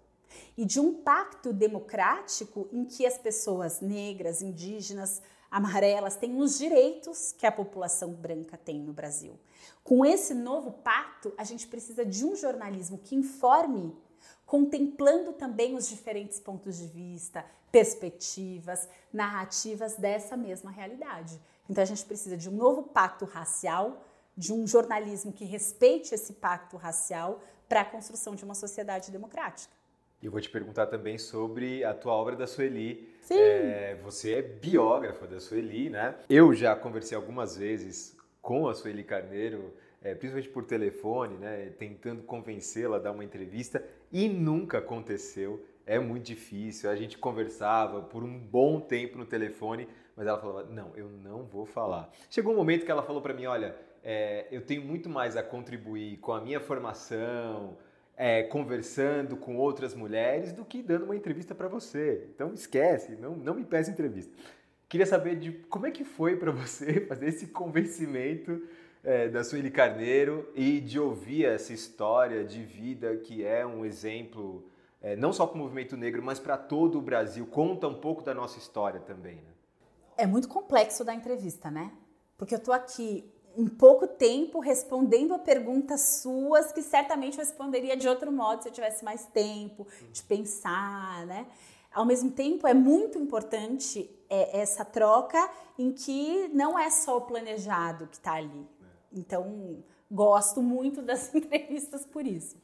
e 0.57 0.65
de 0.65 0.81
um 0.81 1.03
pacto 1.03 1.53
democrático 1.53 2.69
em 2.73 2.85
que 2.85 3.07
as 3.07 3.19
pessoas 3.19 3.81
negras, 3.81 4.43
indígenas, 4.43 5.23
amarelas 5.51 6.17
têm 6.17 6.37
os 6.41 6.59
direitos 6.59 7.33
que 7.33 7.47
a 7.47 7.53
população 7.53 8.13
branca 8.13 8.57
tem 8.57 8.81
no 8.81 8.93
Brasil. 8.93 9.39
Com 9.83 10.05
esse 10.05 10.35
novo 10.35 10.73
pacto, 10.73 11.33
a 11.37 11.45
gente 11.45 11.67
precisa 11.67 12.05
de 12.05 12.25
um 12.25 12.35
jornalismo 12.35 12.99
que 12.99 13.15
informe, 13.15 13.97
contemplando 14.45 15.33
também 15.33 15.77
os 15.77 15.89
diferentes 15.89 16.41
pontos 16.41 16.77
de 16.77 16.87
vista, 16.87 17.45
perspectivas, 17.71 18.89
narrativas 19.13 19.97
dessa 19.97 20.37
mesma 20.37 20.71
realidade. 20.71 21.41
Então 21.69 21.83
a 21.83 21.87
gente 21.87 22.05
precisa 22.05 22.37
de 22.37 22.49
um 22.49 22.53
novo 22.53 22.85
pacto 22.85 23.25
racial, 23.25 24.05
de 24.37 24.53
um 24.53 24.67
jornalismo 24.67 25.33
que 25.33 25.45
respeite 25.45 26.15
esse 26.15 26.35
pacto 26.35 26.77
racial 26.77 27.41
para 27.69 27.81
a 27.81 27.85
construção 27.85 28.35
de 28.35 28.45
uma 28.45 28.55
sociedade 28.55 29.11
democrática. 29.11 29.74
E 30.25 30.27
eu 30.27 30.33
vou 30.33 30.41
te 30.41 30.49
perguntar 30.49 30.87
também 30.87 31.19
sobre 31.19 31.85
a 31.85 31.93
tua 31.93 32.15
obra 32.15 32.35
da 32.35 32.47
Sueli. 32.47 33.15
Sim. 33.21 33.35
É, 33.39 33.95
você 34.03 34.37
é 34.37 34.41
biógrafa 34.41 35.27
da 35.27 35.39
Sueli, 35.39 35.91
né? 35.91 36.15
Eu 36.31 36.55
já 36.55 36.75
conversei 36.75 37.15
algumas 37.15 37.59
vezes 37.59 38.17
com 38.41 38.67
a 38.67 38.73
Sueli 38.73 39.05
Carneiro, 39.05 39.75
é, 40.03 40.15
principalmente 40.15 40.49
por 40.49 40.65
telefone, 40.65 41.37
né? 41.37 41.67
Tentando 41.79 42.23
convencê-la 42.23 42.97
a 42.97 43.01
dar 43.01 43.13
uma 43.13 43.23
entrevista 43.23 43.85
e 44.11 44.27
nunca 44.27 44.79
aconteceu. 44.79 45.63
É 45.85 45.99
muito 45.99 46.25
difícil. 46.25 46.89
A 46.89 46.97
gente 46.97 47.19
conversava 47.19 48.01
por 48.01 48.25
um 48.25 48.39
bom 48.39 48.81
tempo 48.81 49.19
no 49.19 49.27
telefone, 49.27 49.87
mas 50.17 50.27
ela 50.27 50.41
falava: 50.41 50.65
Não, 50.71 50.97
eu 50.97 51.11
não 51.11 51.45
vou 51.45 51.67
falar. 51.67 52.11
Chegou 52.31 52.55
um 52.55 52.57
momento 52.57 52.87
que 52.87 52.91
ela 52.91 53.03
falou 53.03 53.21
para 53.21 53.35
mim: 53.35 53.45
Olha, 53.45 53.77
é, 54.03 54.47
eu 54.51 54.63
tenho 54.63 54.81
muito 54.81 55.07
mais 55.07 55.37
a 55.37 55.43
contribuir 55.43 56.17
com 56.17 56.33
a 56.33 56.41
minha 56.41 56.61
formação 56.61 57.77
é, 58.17 58.43
conversando 58.43 59.37
com 59.37 59.57
outras 59.57 59.95
mulheres 59.95 60.53
do 60.53 60.65
que 60.65 60.83
dando 60.83 61.05
uma 61.05 61.17
entrevista 61.17 61.55
para 61.55 61.69
você. 61.69 62.29
Então 62.35 62.53
esquece, 62.55 63.13
não, 63.17 63.35
não 63.37 63.55
me 63.55 63.65
peça 63.65 63.91
entrevista. 63.91 64.33
Queria 64.89 65.07
saber 65.07 65.37
de 65.37 65.53
como 65.69 65.87
é 65.87 65.91
que 65.91 66.05
foi 66.05 66.37
para 66.37 66.53
você 66.53 67.01
fazer 67.09 67.29
esse 67.29 67.49
convencimento 67.49 68.63
é, 69.03 69.29
da 69.29 69.43
Sueli 69.43 69.71
Carneiro 69.71 70.49
e 70.55 70.81
de 70.81 70.99
ouvir 70.99 71.45
essa 71.45 71.73
história 71.73 72.45
de 72.45 72.63
vida 72.63 73.17
que 73.17 73.45
é 73.45 73.67
um 73.67 73.85
exemplo 73.85 74.65
é, 75.05 75.15
não 75.15 75.35
só 75.35 75.47
para 75.47 75.57
o 75.57 75.59
movimento 75.59 75.99
negro, 75.99 76.23
mas 76.23 76.41
para 76.41 76.57
todo 76.57 76.99
o 76.99 77.03
Brasil. 77.03 77.45
Conta 77.45 77.87
um 77.87 78.01
pouco 78.01 78.23
da 78.23 78.33
nossa 78.33 78.59
história 78.59 79.01
também. 79.01 79.35
Né? 79.35 79.53
É 80.17 80.27
muito 80.27 80.49
complexo 80.49 81.05
da 81.05 81.15
entrevista, 81.15 81.71
né? 81.71 81.93
Porque 82.39 82.55
eu 82.55 82.59
tô 82.59 82.73
aqui 82.73 83.31
um 83.57 83.69
pouco 83.69 84.07
tempo 84.07 84.59
respondendo 84.59 85.35
a 85.35 85.39
perguntas 85.39 86.01
suas 86.23 86.73
que 86.73 86.83
certamente 86.83 87.39
eu 87.39 87.45
responderia 87.45 87.97
de 87.97 88.09
outro 88.09 88.31
modo 88.33 88.63
se 88.63 88.69
eu 88.69 88.73
tivesse 88.73 89.05
mais 89.05 89.27
tempo 89.27 89.87
de 90.13 90.23
pensar, 90.23 91.27
né? 91.27 91.47
Ao 91.93 92.05
mesmo 92.05 92.31
tempo, 92.31 92.67
é 92.67 92.75
muito 92.75 93.19
importante 93.19 94.11
é, 94.29 94.61
essa 94.61 94.85
troca 94.85 95.49
em 95.79 95.93
que 95.93 96.49
não 96.53 96.77
é 96.77 96.91
só 96.91 97.19
o 97.19 97.21
planejado 97.21 98.09
que 98.09 98.17
está 98.17 98.33
ali. 98.35 98.67
Então, 99.13 99.85
gosto 100.11 100.61
muito 100.61 101.01
das 101.03 101.33
entrevistas 101.33 102.05
por 102.05 102.27
isso. 102.27 102.57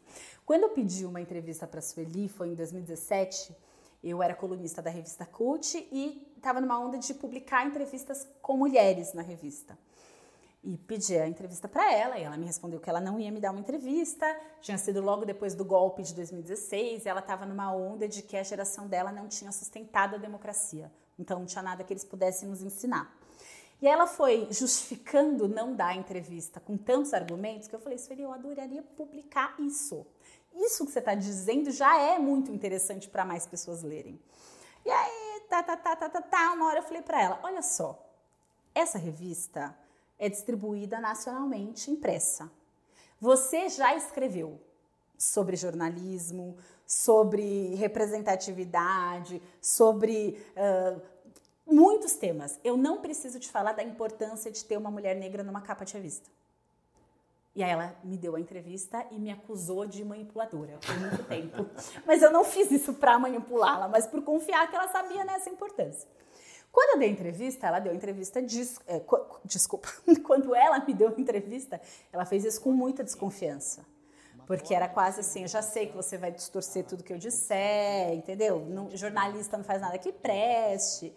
Quando 0.44 0.64
eu 0.64 0.70
pedi 0.70 1.06
uma 1.06 1.20
entrevista 1.20 1.64
para 1.64 1.78
a 1.78 1.82
Sueli, 1.82 2.28
foi 2.28 2.48
em 2.48 2.54
2017, 2.54 3.54
eu 4.02 4.20
era 4.20 4.34
colunista 4.34 4.82
da 4.82 4.90
revista 4.90 5.24
Cult 5.24 5.76
e 5.92 6.26
estava 6.36 6.60
numa 6.60 6.80
onda 6.80 6.98
de 6.98 7.14
publicar 7.14 7.64
entrevistas 7.64 8.26
com 8.42 8.56
mulheres 8.56 9.12
na 9.12 9.22
revista 9.22 9.78
e 10.62 10.76
pedi 10.76 11.16
a 11.16 11.26
entrevista 11.26 11.66
para 11.66 11.92
ela 11.92 12.18
e 12.18 12.22
ela 12.22 12.36
me 12.36 12.44
respondeu 12.44 12.78
que 12.78 12.90
ela 12.90 13.00
não 13.00 13.18
ia 13.18 13.30
me 13.30 13.40
dar 13.40 13.50
uma 13.50 13.60
entrevista. 13.60 14.26
Tinha 14.60 14.76
sido 14.76 15.00
logo 15.00 15.24
depois 15.24 15.54
do 15.54 15.64
golpe 15.64 16.02
de 16.02 16.14
2016 16.14 17.04
e 17.04 17.08
ela 17.08 17.20
estava 17.20 17.46
numa 17.46 17.72
onda 17.72 18.06
de 18.06 18.22
que 18.22 18.36
a 18.36 18.42
geração 18.42 18.86
dela 18.86 19.10
não 19.10 19.26
tinha 19.26 19.50
sustentado 19.52 20.16
a 20.16 20.18
democracia. 20.18 20.92
Então 21.18 21.38
não 21.38 21.46
tinha 21.46 21.62
nada 21.62 21.82
que 21.82 21.92
eles 21.92 22.04
pudessem 22.04 22.48
nos 22.48 22.62
ensinar. 22.62 23.16
E 23.80 23.88
ela 23.88 24.06
foi 24.06 24.48
justificando 24.50 25.48
não 25.48 25.74
dar 25.74 25.88
a 25.88 25.94
entrevista 25.94 26.60
com 26.60 26.76
tantos 26.76 27.14
argumentos 27.14 27.66
que 27.66 27.74
eu 27.74 27.80
falei, 27.80 27.96
Sueli, 27.96 28.22
eu 28.22 28.32
adoraria 28.32 28.82
publicar 28.82 29.54
isso. 29.58 30.06
Isso 30.54 30.84
que 30.84 30.92
você 30.92 30.98
está 30.98 31.14
dizendo 31.14 31.70
já 31.70 31.98
é 31.98 32.18
muito 32.18 32.52
interessante 32.52 33.08
para 33.08 33.24
mais 33.24 33.46
pessoas 33.46 33.82
lerem. 33.82 34.20
E 34.84 34.90
aí, 34.90 35.42
tá, 35.48 35.62
tá, 35.62 35.76
tá, 35.76 35.96
tá, 35.96 36.08
tá, 36.10 36.20
tá, 36.20 36.52
uma 36.52 36.66
hora 36.66 36.80
eu 36.80 36.82
falei 36.82 37.02
para 37.02 37.22
ela, 37.22 37.40
olha 37.42 37.62
só, 37.62 37.98
essa 38.74 38.98
revista 38.98 39.74
é 40.20 40.28
distribuída 40.28 41.00
nacionalmente 41.00 41.90
impressa. 41.90 42.48
Você 43.18 43.68
já 43.68 43.96
escreveu 43.96 44.60
sobre 45.18 45.56
jornalismo, 45.56 46.56
sobre 46.86 47.74
representatividade, 47.74 49.42
sobre 49.60 50.40
uh, 50.56 51.00
muitos 51.66 52.14
temas. 52.14 52.58
Eu 52.62 52.76
não 52.76 53.00
preciso 53.00 53.40
te 53.40 53.50
falar 53.50 53.72
da 53.72 53.82
importância 53.82 54.50
de 54.50 54.64
ter 54.64 54.76
uma 54.76 54.90
mulher 54.90 55.16
negra 55.16 55.42
numa 55.42 55.60
capa 55.60 55.84
de 55.84 55.94
revista. 55.94 56.30
E 57.54 57.62
aí 57.62 57.70
ela 57.70 57.96
me 58.04 58.16
deu 58.16 58.36
a 58.36 58.40
entrevista 58.40 59.04
e 59.10 59.18
me 59.18 59.30
acusou 59.30 59.84
de 59.84 60.04
manipuladora 60.04 60.78
por 60.78 60.98
muito 61.00 61.24
tempo. 61.24 61.66
Mas 62.06 62.22
eu 62.22 62.30
não 62.30 62.44
fiz 62.44 62.70
isso 62.70 62.94
para 62.94 63.18
manipulá-la, 63.18 63.88
mas 63.88 64.06
por 64.06 64.22
confiar 64.22 64.70
que 64.70 64.76
ela 64.76 64.88
sabia 64.88 65.24
nessa 65.24 65.50
importância. 65.50 66.08
Quando 66.72 66.94
eu 66.94 66.98
dei 66.98 67.10
entrevista, 67.10 67.66
ela 67.66 67.78
deu 67.80 67.94
entrevista. 67.94 68.40
Des, 68.40 68.80
é, 68.86 69.00
desculpa. 69.44 69.88
Quando 70.24 70.54
ela 70.54 70.84
me 70.84 70.94
deu 70.94 71.12
entrevista, 71.18 71.80
ela 72.12 72.24
fez 72.24 72.44
isso 72.44 72.60
com 72.60 72.72
muita 72.72 73.02
desconfiança. 73.02 73.84
Porque 74.46 74.74
era 74.74 74.88
quase 74.88 75.20
assim: 75.20 75.42
eu 75.42 75.48
já 75.48 75.62
sei 75.62 75.86
que 75.86 75.96
você 75.96 76.18
vai 76.18 76.30
distorcer 76.30 76.84
tudo 76.84 77.04
que 77.04 77.12
eu 77.12 77.18
disser, 77.18 78.12
entendeu? 78.14 78.66
Não, 78.68 78.90
jornalista 78.96 79.56
não 79.56 79.64
faz 79.64 79.80
nada 79.80 79.98
que 79.98 80.12
preste. 80.12 81.14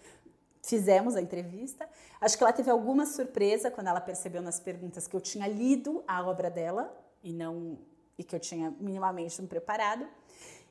Fizemos 0.61 1.15
a 1.15 1.21
entrevista. 1.21 1.87
Acho 2.21 2.37
que 2.37 2.43
ela 2.43 2.53
teve 2.53 2.69
alguma 2.69 3.05
surpresa 3.05 3.69
quando 3.69 3.87
ela 3.87 3.99
percebeu 3.99 4.41
nas 4.41 4.59
perguntas 4.59 5.07
que 5.07 5.15
eu 5.15 5.19
tinha 5.19 5.47
lido 5.47 6.03
a 6.07 6.25
obra 6.25 6.49
dela 6.49 6.95
e 7.21 7.33
não 7.33 7.77
e 8.17 8.23
que 8.23 8.35
eu 8.35 8.39
tinha 8.39 8.71
minimamente 8.79 9.41
me 9.41 9.47
preparado. 9.47 10.07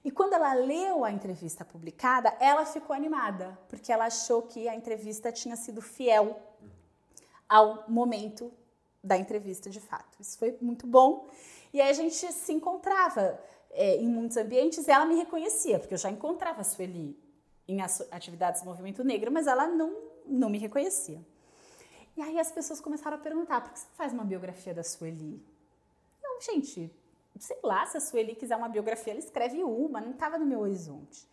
E 0.05 0.11
quando 0.11 0.33
ela 0.33 0.53
leu 0.55 1.05
a 1.05 1.13
entrevista 1.13 1.65
publicada, 1.65 2.37
ela 2.41 2.65
ficou 2.67 2.95
animada, 2.95 3.59
porque 3.69 3.93
ela 3.93 4.07
achou 4.07 4.43
que 4.43 4.69
a 4.69 4.75
entrevista 4.75 5.31
tinha 5.31 5.57
sido 5.57 5.81
fiel 5.81 6.41
ao 7.49 7.85
momento 7.89 8.53
da 9.03 9.17
entrevista 9.17 9.71
de 9.71 9.81
fato. 9.81 10.21
Isso 10.21 10.39
foi 10.39 10.57
muito 10.61 10.87
bom. 10.87 11.29
E 11.73 11.81
aí 11.81 11.91
a 11.91 11.93
gente 11.93 12.15
se 12.15 12.53
encontrava 12.53 13.41
é, 13.71 13.97
em 13.97 14.09
muitos 14.09 14.37
ambientes 14.37 14.87
ela 14.89 15.05
me 15.05 15.15
reconhecia, 15.15 15.79
porque 15.79 15.95
eu 15.95 15.99
já 15.99 16.11
encontrava 16.11 16.61
a 16.61 16.65
Sueli 16.65 17.19
em 17.67 17.81
atividades 17.81 18.63
do 18.63 18.67
movimento 18.67 19.03
negro, 19.03 19.31
mas 19.31 19.47
ela 19.47 19.67
não, 19.67 19.97
não 20.27 20.51
me 20.51 20.59
reconhecia. 20.59 21.21
E 22.17 22.23
aí 22.23 22.39
as 22.39 22.53
pessoas 22.53 22.81
começaram 22.81 23.17
a 23.17 23.21
perguntar: 23.21 23.63
por 23.63 23.73
que 23.73 23.79
você 23.79 23.87
faz 23.95 24.13
uma 24.13 24.25
biografia 24.25 24.75
da 24.75 24.83
Sueli? 24.83 25.43
Eu, 26.23 26.41
gente, 26.43 26.91
sei 27.39 27.59
lá, 27.63 27.85
se 27.87 27.97
a 27.97 28.01
Sueli 28.01 28.35
quiser 28.35 28.57
uma 28.57 28.69
biografia, 28.69 29.13
ela 29.13 29.21
escreve 29.21 29.63
uma, 29.63 30.01
não 30.01 30.13
estava 30.13 30.39
no 30.39 30.47
meu 30.47 30.61
horizonte. 30.61 31.27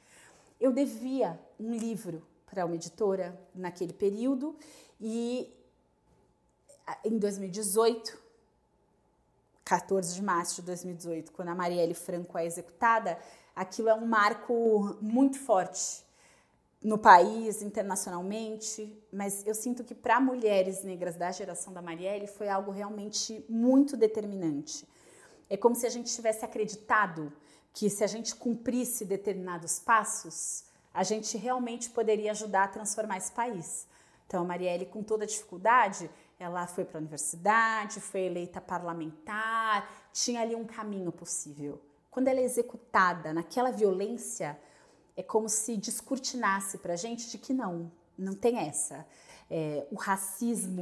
Eu 0.60 0.72
devia 0.72 1.40
um 1.60 1.74
livro 1.74 2.26
para 2.46 2.66
uma 2.66 2.76
editora 2.76 3.40
naquele 3.54 3.94
período 3.94 4.56
e 5.00 5.54
em 7.04 7.18
2018, 7.18 8.20
14 9.64 10.16
de 10.16 10.22
março 10.24 10.56
de 10.56 10.64
2018, 10.64 11.32
quando 11.32 11.50
a 11.50 11.56
Marielle 11.56 11.94
Franco 11.94 12.38
é 12.38 12.46
executada, 12.46 13.18
aquilo 13.56 13.90
é 13.90 13.94
um 13.94 14.06
marco 14.06 14.98
muito 15.00 15.38
forte 15.38 16.04
no 16.82 16.98
país, 16.98 17.62
internacionalmente, 17.62 18.98
mas 19.12 19.46
eu 19.46 19.54
sinto 19.54 19.84
que 19.84 19.94
para 19.94 20.20
mulheres 20.20 20.84
negras 20.84 21.16
da 21.16 21.32
geração 21.32 21.74
da 21.74 21.82
Marielle 21.82 22.26
foi 22.26 22.48
algo 22.48 22.72
realmente 22.72 23.46
muito 23.50 23.98
determinante. 23.98 24.88
É 25.50 25.58
como 25.58 25.76
se 25.76 25.88
a 25.88 25.90
gente 25.90 26.14
tivesse 26.14 26.46
acreditado 26.46 27.34
que 27.74 27.90
se 27.90 28.04
a 28.04 28.08
gente 28.08 28.36
cumprisse 28.36 29.06
determinados 29.06 29.80
passos, 29.80 30.66
a 30.94 31.04
gente 31.04 31.38
realmente 31.38 31.90
poderia 31.90 32.32
ajudar 32.32 32.66
a 32.66 32.68
transformar 32.68 33.18
esse 33.18 33.32
país. 33.32 33.88
Então, 34.28 34.42
a 34.42 34.46
Marielle, 34.46 34.86
com 34.86 35.02
toda 35.02 35.26
dificuldade, 35.26 36.10
ela 36.40 36.68
foi 36.68 36.86
para 36.86 36.98
a 36.98 37.02
universidade, 37.02 38.00
foi 38.00 38.22
eleita 38.22 38.62
parlamentar, 38.62 39.90
tinha 40.14 40.42
ali 40.42 40.56
um 40.56 40.66
caminho 40.66 41.12
possível. 41.12 41.82
Quando 42.12 42.28
ela 42.28 42.40
é 42.40 42.44
executada 42.44 43.34
naquela 43.34 43.72
violência, 43.72 44.60
é 45.16 45.24
como 45.24 45.50
se 45.50 45.76
descortinasse 45.78 46.78
para 46.78 46.94
a 46.94 46.96
gente 46.96 47.30
de 47.30 47.38
que 47.38 47.54
não, 47.54 47.92
não 48.20 48.34
tem 48.34 48.60
essa 48.60 49.06
é, 49.50 49.88
o 49.92 49.96
racismo 49.96 50.82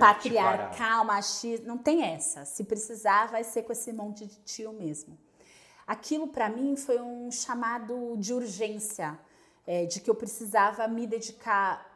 patriarcal, 0.00 1.04
machismo, 1.04 1.66
não 1.66 1.78
tem 1.78 2.02
essa. 2.02 2.44
Se 2.44 2.64
precisar, 2.64 3.28
vai 3.28 3.44
ser 3.44 3.62
com 3.62 3.72
esse 3.72 3.92
monte 3.92 4.26
de 4.26 4.36
tio 4.40 4.72
mesmo. 4.72 5.16
Aquilo 5.86 6.28
para 6.28 6.48
mim 6.48 6.76
foi 6.76 7.00
um 7.00 7.30
chamado 7.30 8.16
de 8.16 8.32
urgência, 8.32 9.18
é, 9.66 9.86
de 9.86 10.00
que 10.00 10.10
eu 10.10 10.14
precisava 10.14 10.86
me 10.88 11.06
dedicar 11.06 11.86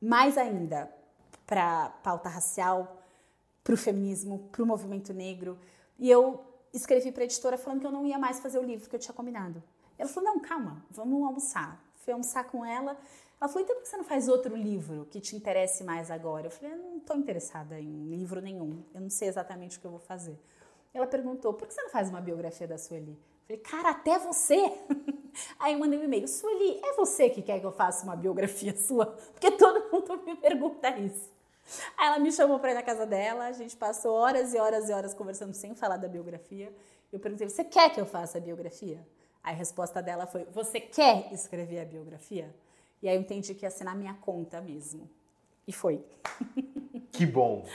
mais 0.00 0.38
ainda 0.38 0.90
para 1.44 1.90
pauta 2.02 2.28
racial, 2.28 3.02
para 3.64 3.74
o 3.74 3.76
feminismo, 3.76 4.48
para 4.52 4.62
o 4.62 4.66
movimento 4.66 5.12
negro. 5.12 5.58
E 5.98 6.08
eu 6.08 6.44
escrevi 6.72 7.10
para 7.10 7.22
a 7.22 7.24
editora 7.24 7.58
falando 7.58 7.80
que 7.80 7.86
eu 7.86 7.92
não 7.92 8.06
ia 8.06 8.18
mais 8.18 8.38
fazer 8.38 8.58
o 8.58 8.62
livro 8.62 8.88
que 8.88 8.94
eu 8.94 9.00
tinha 9.00 9.14
combinado. 9.14 9.62
Ela 9.98 10.08
falou: 10.08 10.34
não, 10.34 10.40
calma, 10.40 10.84
vamos 10.90 11.24
almoçar. 11.24 11.82
Fui 11.96 12.12
almoçar 12.12 12.44
com 12.44 12.64
ela. 12.64 12.96
Ela 13.38 13.48
falou, 13.48 13.62
então 13.62 13.76
por 13.76 13.82
que 13.82 13.88
você 13.88 13.96
não 13.98 14.04
faz 14.04 14.28
outro 14.28 14.56
livro 14.56 15.06
que 15.10 15.20
te 15.20 15.36
interesse 15.36 15.84
mais 15.84 16.10
agora? 16.10 16.46
Eu 16.46 16.50
falei, 16.50 16.72
eu 16.72 16.78
não 16.78 16.96
estou 16.96 17.16
interessada 17.16 17.78
em 17.78 18.08
livro 18.08 18.40
nenhum, 18.40 18.82
eu 18.94 19.00
não 19.00 19.10
sei 19.10 19.28
exatamente 19.28 19.76
o 19.76 19.80
que 19.80 19.86
eu 19.86 19.90
vou 19.90 20.00
fazer. 20.00 20.38
Ela 20.94 21.06
perguntou, 21.06 21.52
por 21.52 21.68
que 21.68 21.74
você 21.74 21.82
não 21.82 21.90
faz 21.90 22.08
uma 22.08 22.20
biografia 22.20 22.66
da 22.66 22.78
Sueli? 22.78 23.12
Eu 23.12 23.46
falei, 23.46 23.62
cara, 23.62 23.90
até 23.90 24.18
você? 24.18 24.56
Aí 25.60 25.74
eu 25.74 25.78
mandei 25.78 25.98
um 25.98 26.04
e-mail, 26.04 26.26
Sueli, 26.26 26.80
é 26.82 26.94
você 26.94 27.28
que 27.28 27.42
quer 27.42 27.60
que 27.60 27.66
eu 27.66 27.72
faça 27.72 28.04
uma 28.04 28.16
biografia 28.16 28.74
sua? 28.80 29.06
Porque 29.06 29.50
todo 29.50 29.92
mundo 29.92 30.24
me 30.24 30.34
pergunta 30.36 30.88
isso. 30.98 31.30
Aí 31.98 32.06
ela 32.06 32.18
me 32.18 32.32
chamou 32.32 32.58
para 32.58 32.70
ir 32.70 32.74
na 32.74 32.82
casa 32.82 33.04
dela, 33.04 33.44
a 33.44 33.52
gente 33.52 33.76
passou 33.76 34.14
horas 34.14 34.54
e 34.54 34.58
horas 34.58 34.88
e 34.88 34.92
horas 34.92 35.12
conversando 35.12 35.52
sem 35.52 35.74
falar 35.74 35.98
da 35.98 36.08
biografia. 36.08 36.72
Eu 37.12 37.20
perguntei, 37.20 37.48
você 37.48 37.64
quer 37.64 37.90
que 37.92 38.00
eu 38.00 38.06
faça 38.06 38.38
a 38.38 38.40
biografia? 38.40 39.06
Aí 39.42 39.52
a 39.52 39.56
resposta 39.56 40.00
dela 40.00 40.26
foi, 40.26 40.44
você 40.46 40.80
quer 40.80 41.30
escrever 41.32 41.80
a 41.80 41.84
biografia? 41.84 42.54
E 43.02 43.08
aí 43.08 43.16
eu 43.16 43.20
entendi 43.20 43.54
que 43.54 43.64
ia 43.64 43.70
ser 43.70 43.84
na 43.84 43.94
minha 43.94 44.14
conta 44.14 44.60
mesmo. 44.60 45.08
E 45.66 45.72
foi. 45.72 46.00
Que 47.12 47.24
bom, 47.24 47.66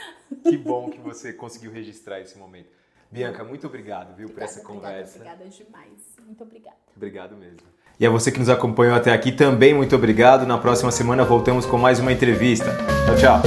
que 0.44 0.56
bom 0.56 0.88
que 0.88 1.00
você 1.00 1.32
conseguiu 1.32 1.72
registrar 1.72 2.20
esse 2.20 2.38
momento. 2.38 2.68
Bianca, 3.10 3.42
muito 3.44 3.66
obrigado, 3.66 4.14
viu, 4.14 4.26
obrigada, 4.26 4.34
por 4.34 4.42
essa 4.42 4.60
conversa. 4.64 5.16
Obrigada, 5.16 5.44
obrigada 5.44 5.64
demais. 5.64 6.16
Muito 6.24 6.42
obrigada. 6.44 6.76
Obrigado 6.96 7.36
mesmo. 7.36 7.66
E 8.00 8.06
a 8.06 8.10
você 8.10 8.32
que 8.32 8.38
nos 8.38 8.48
acompanhou 8.48 8.94
até 8.94 9.12
aqui 9.12 9.32
também, 9.32 9.74
muito 9.74 9.94
obrigado. 9.94 10.46
Na 10.46 10.58
próxima 10.58 10.90
semana 10.90 11.24
voltamos 11.24 11.66
com 11.66 11.76
mais 11.76 11.98
uma 11.98 12.12
entrevista. 12.12 12.66
Tchau, 13.04 13.16
tchau. 13.16 13.42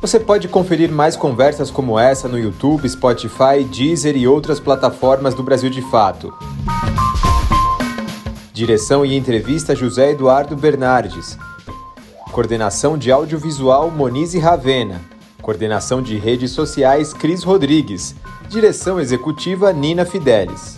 Você 0.00 0.18
pode 0.18 0.48
conferir 0.48 0.90
mais 0.90 1.14
conversas 1.14 1.70
como 1.70 1.98
essa 1.98 2.26
no 2.26 2.38
YouTube, 2.38 2.88
Spotify, 2.88 3.62
Deezer 3.70 4.16
e 4.16 4.26
outras 4.26 4.58
plataformas 4.58 5.34
do 5.34 5.42
Brasil 5.42 5.68
de 5.68 5.82
Fato. 5.82 6.32
Direção 8.60 9.06
e 9.06 9.16
entrevista 9.16 9.74
José 9.74 10.10
Eduardo 10.10 10.54
Bernardes. 10.54 11.38
Coordenação 12.30 12.98
de 12.98 13.10
audiovisual 13.10 13.90
Monize 13.90 14.38
Ravena. 14.38 15.00
Coordenação 15.40 16.02
de 16.02 16.18
redes 16.18 16.50
sociais 16.50 17.14
Cris 17.14 17.42
Rodrigues. 17.42 18.14
Direção 18.50 19.00
executiva 19.00 19.72
Nina 19.72 20.04
Fidelis. 20.04 20.76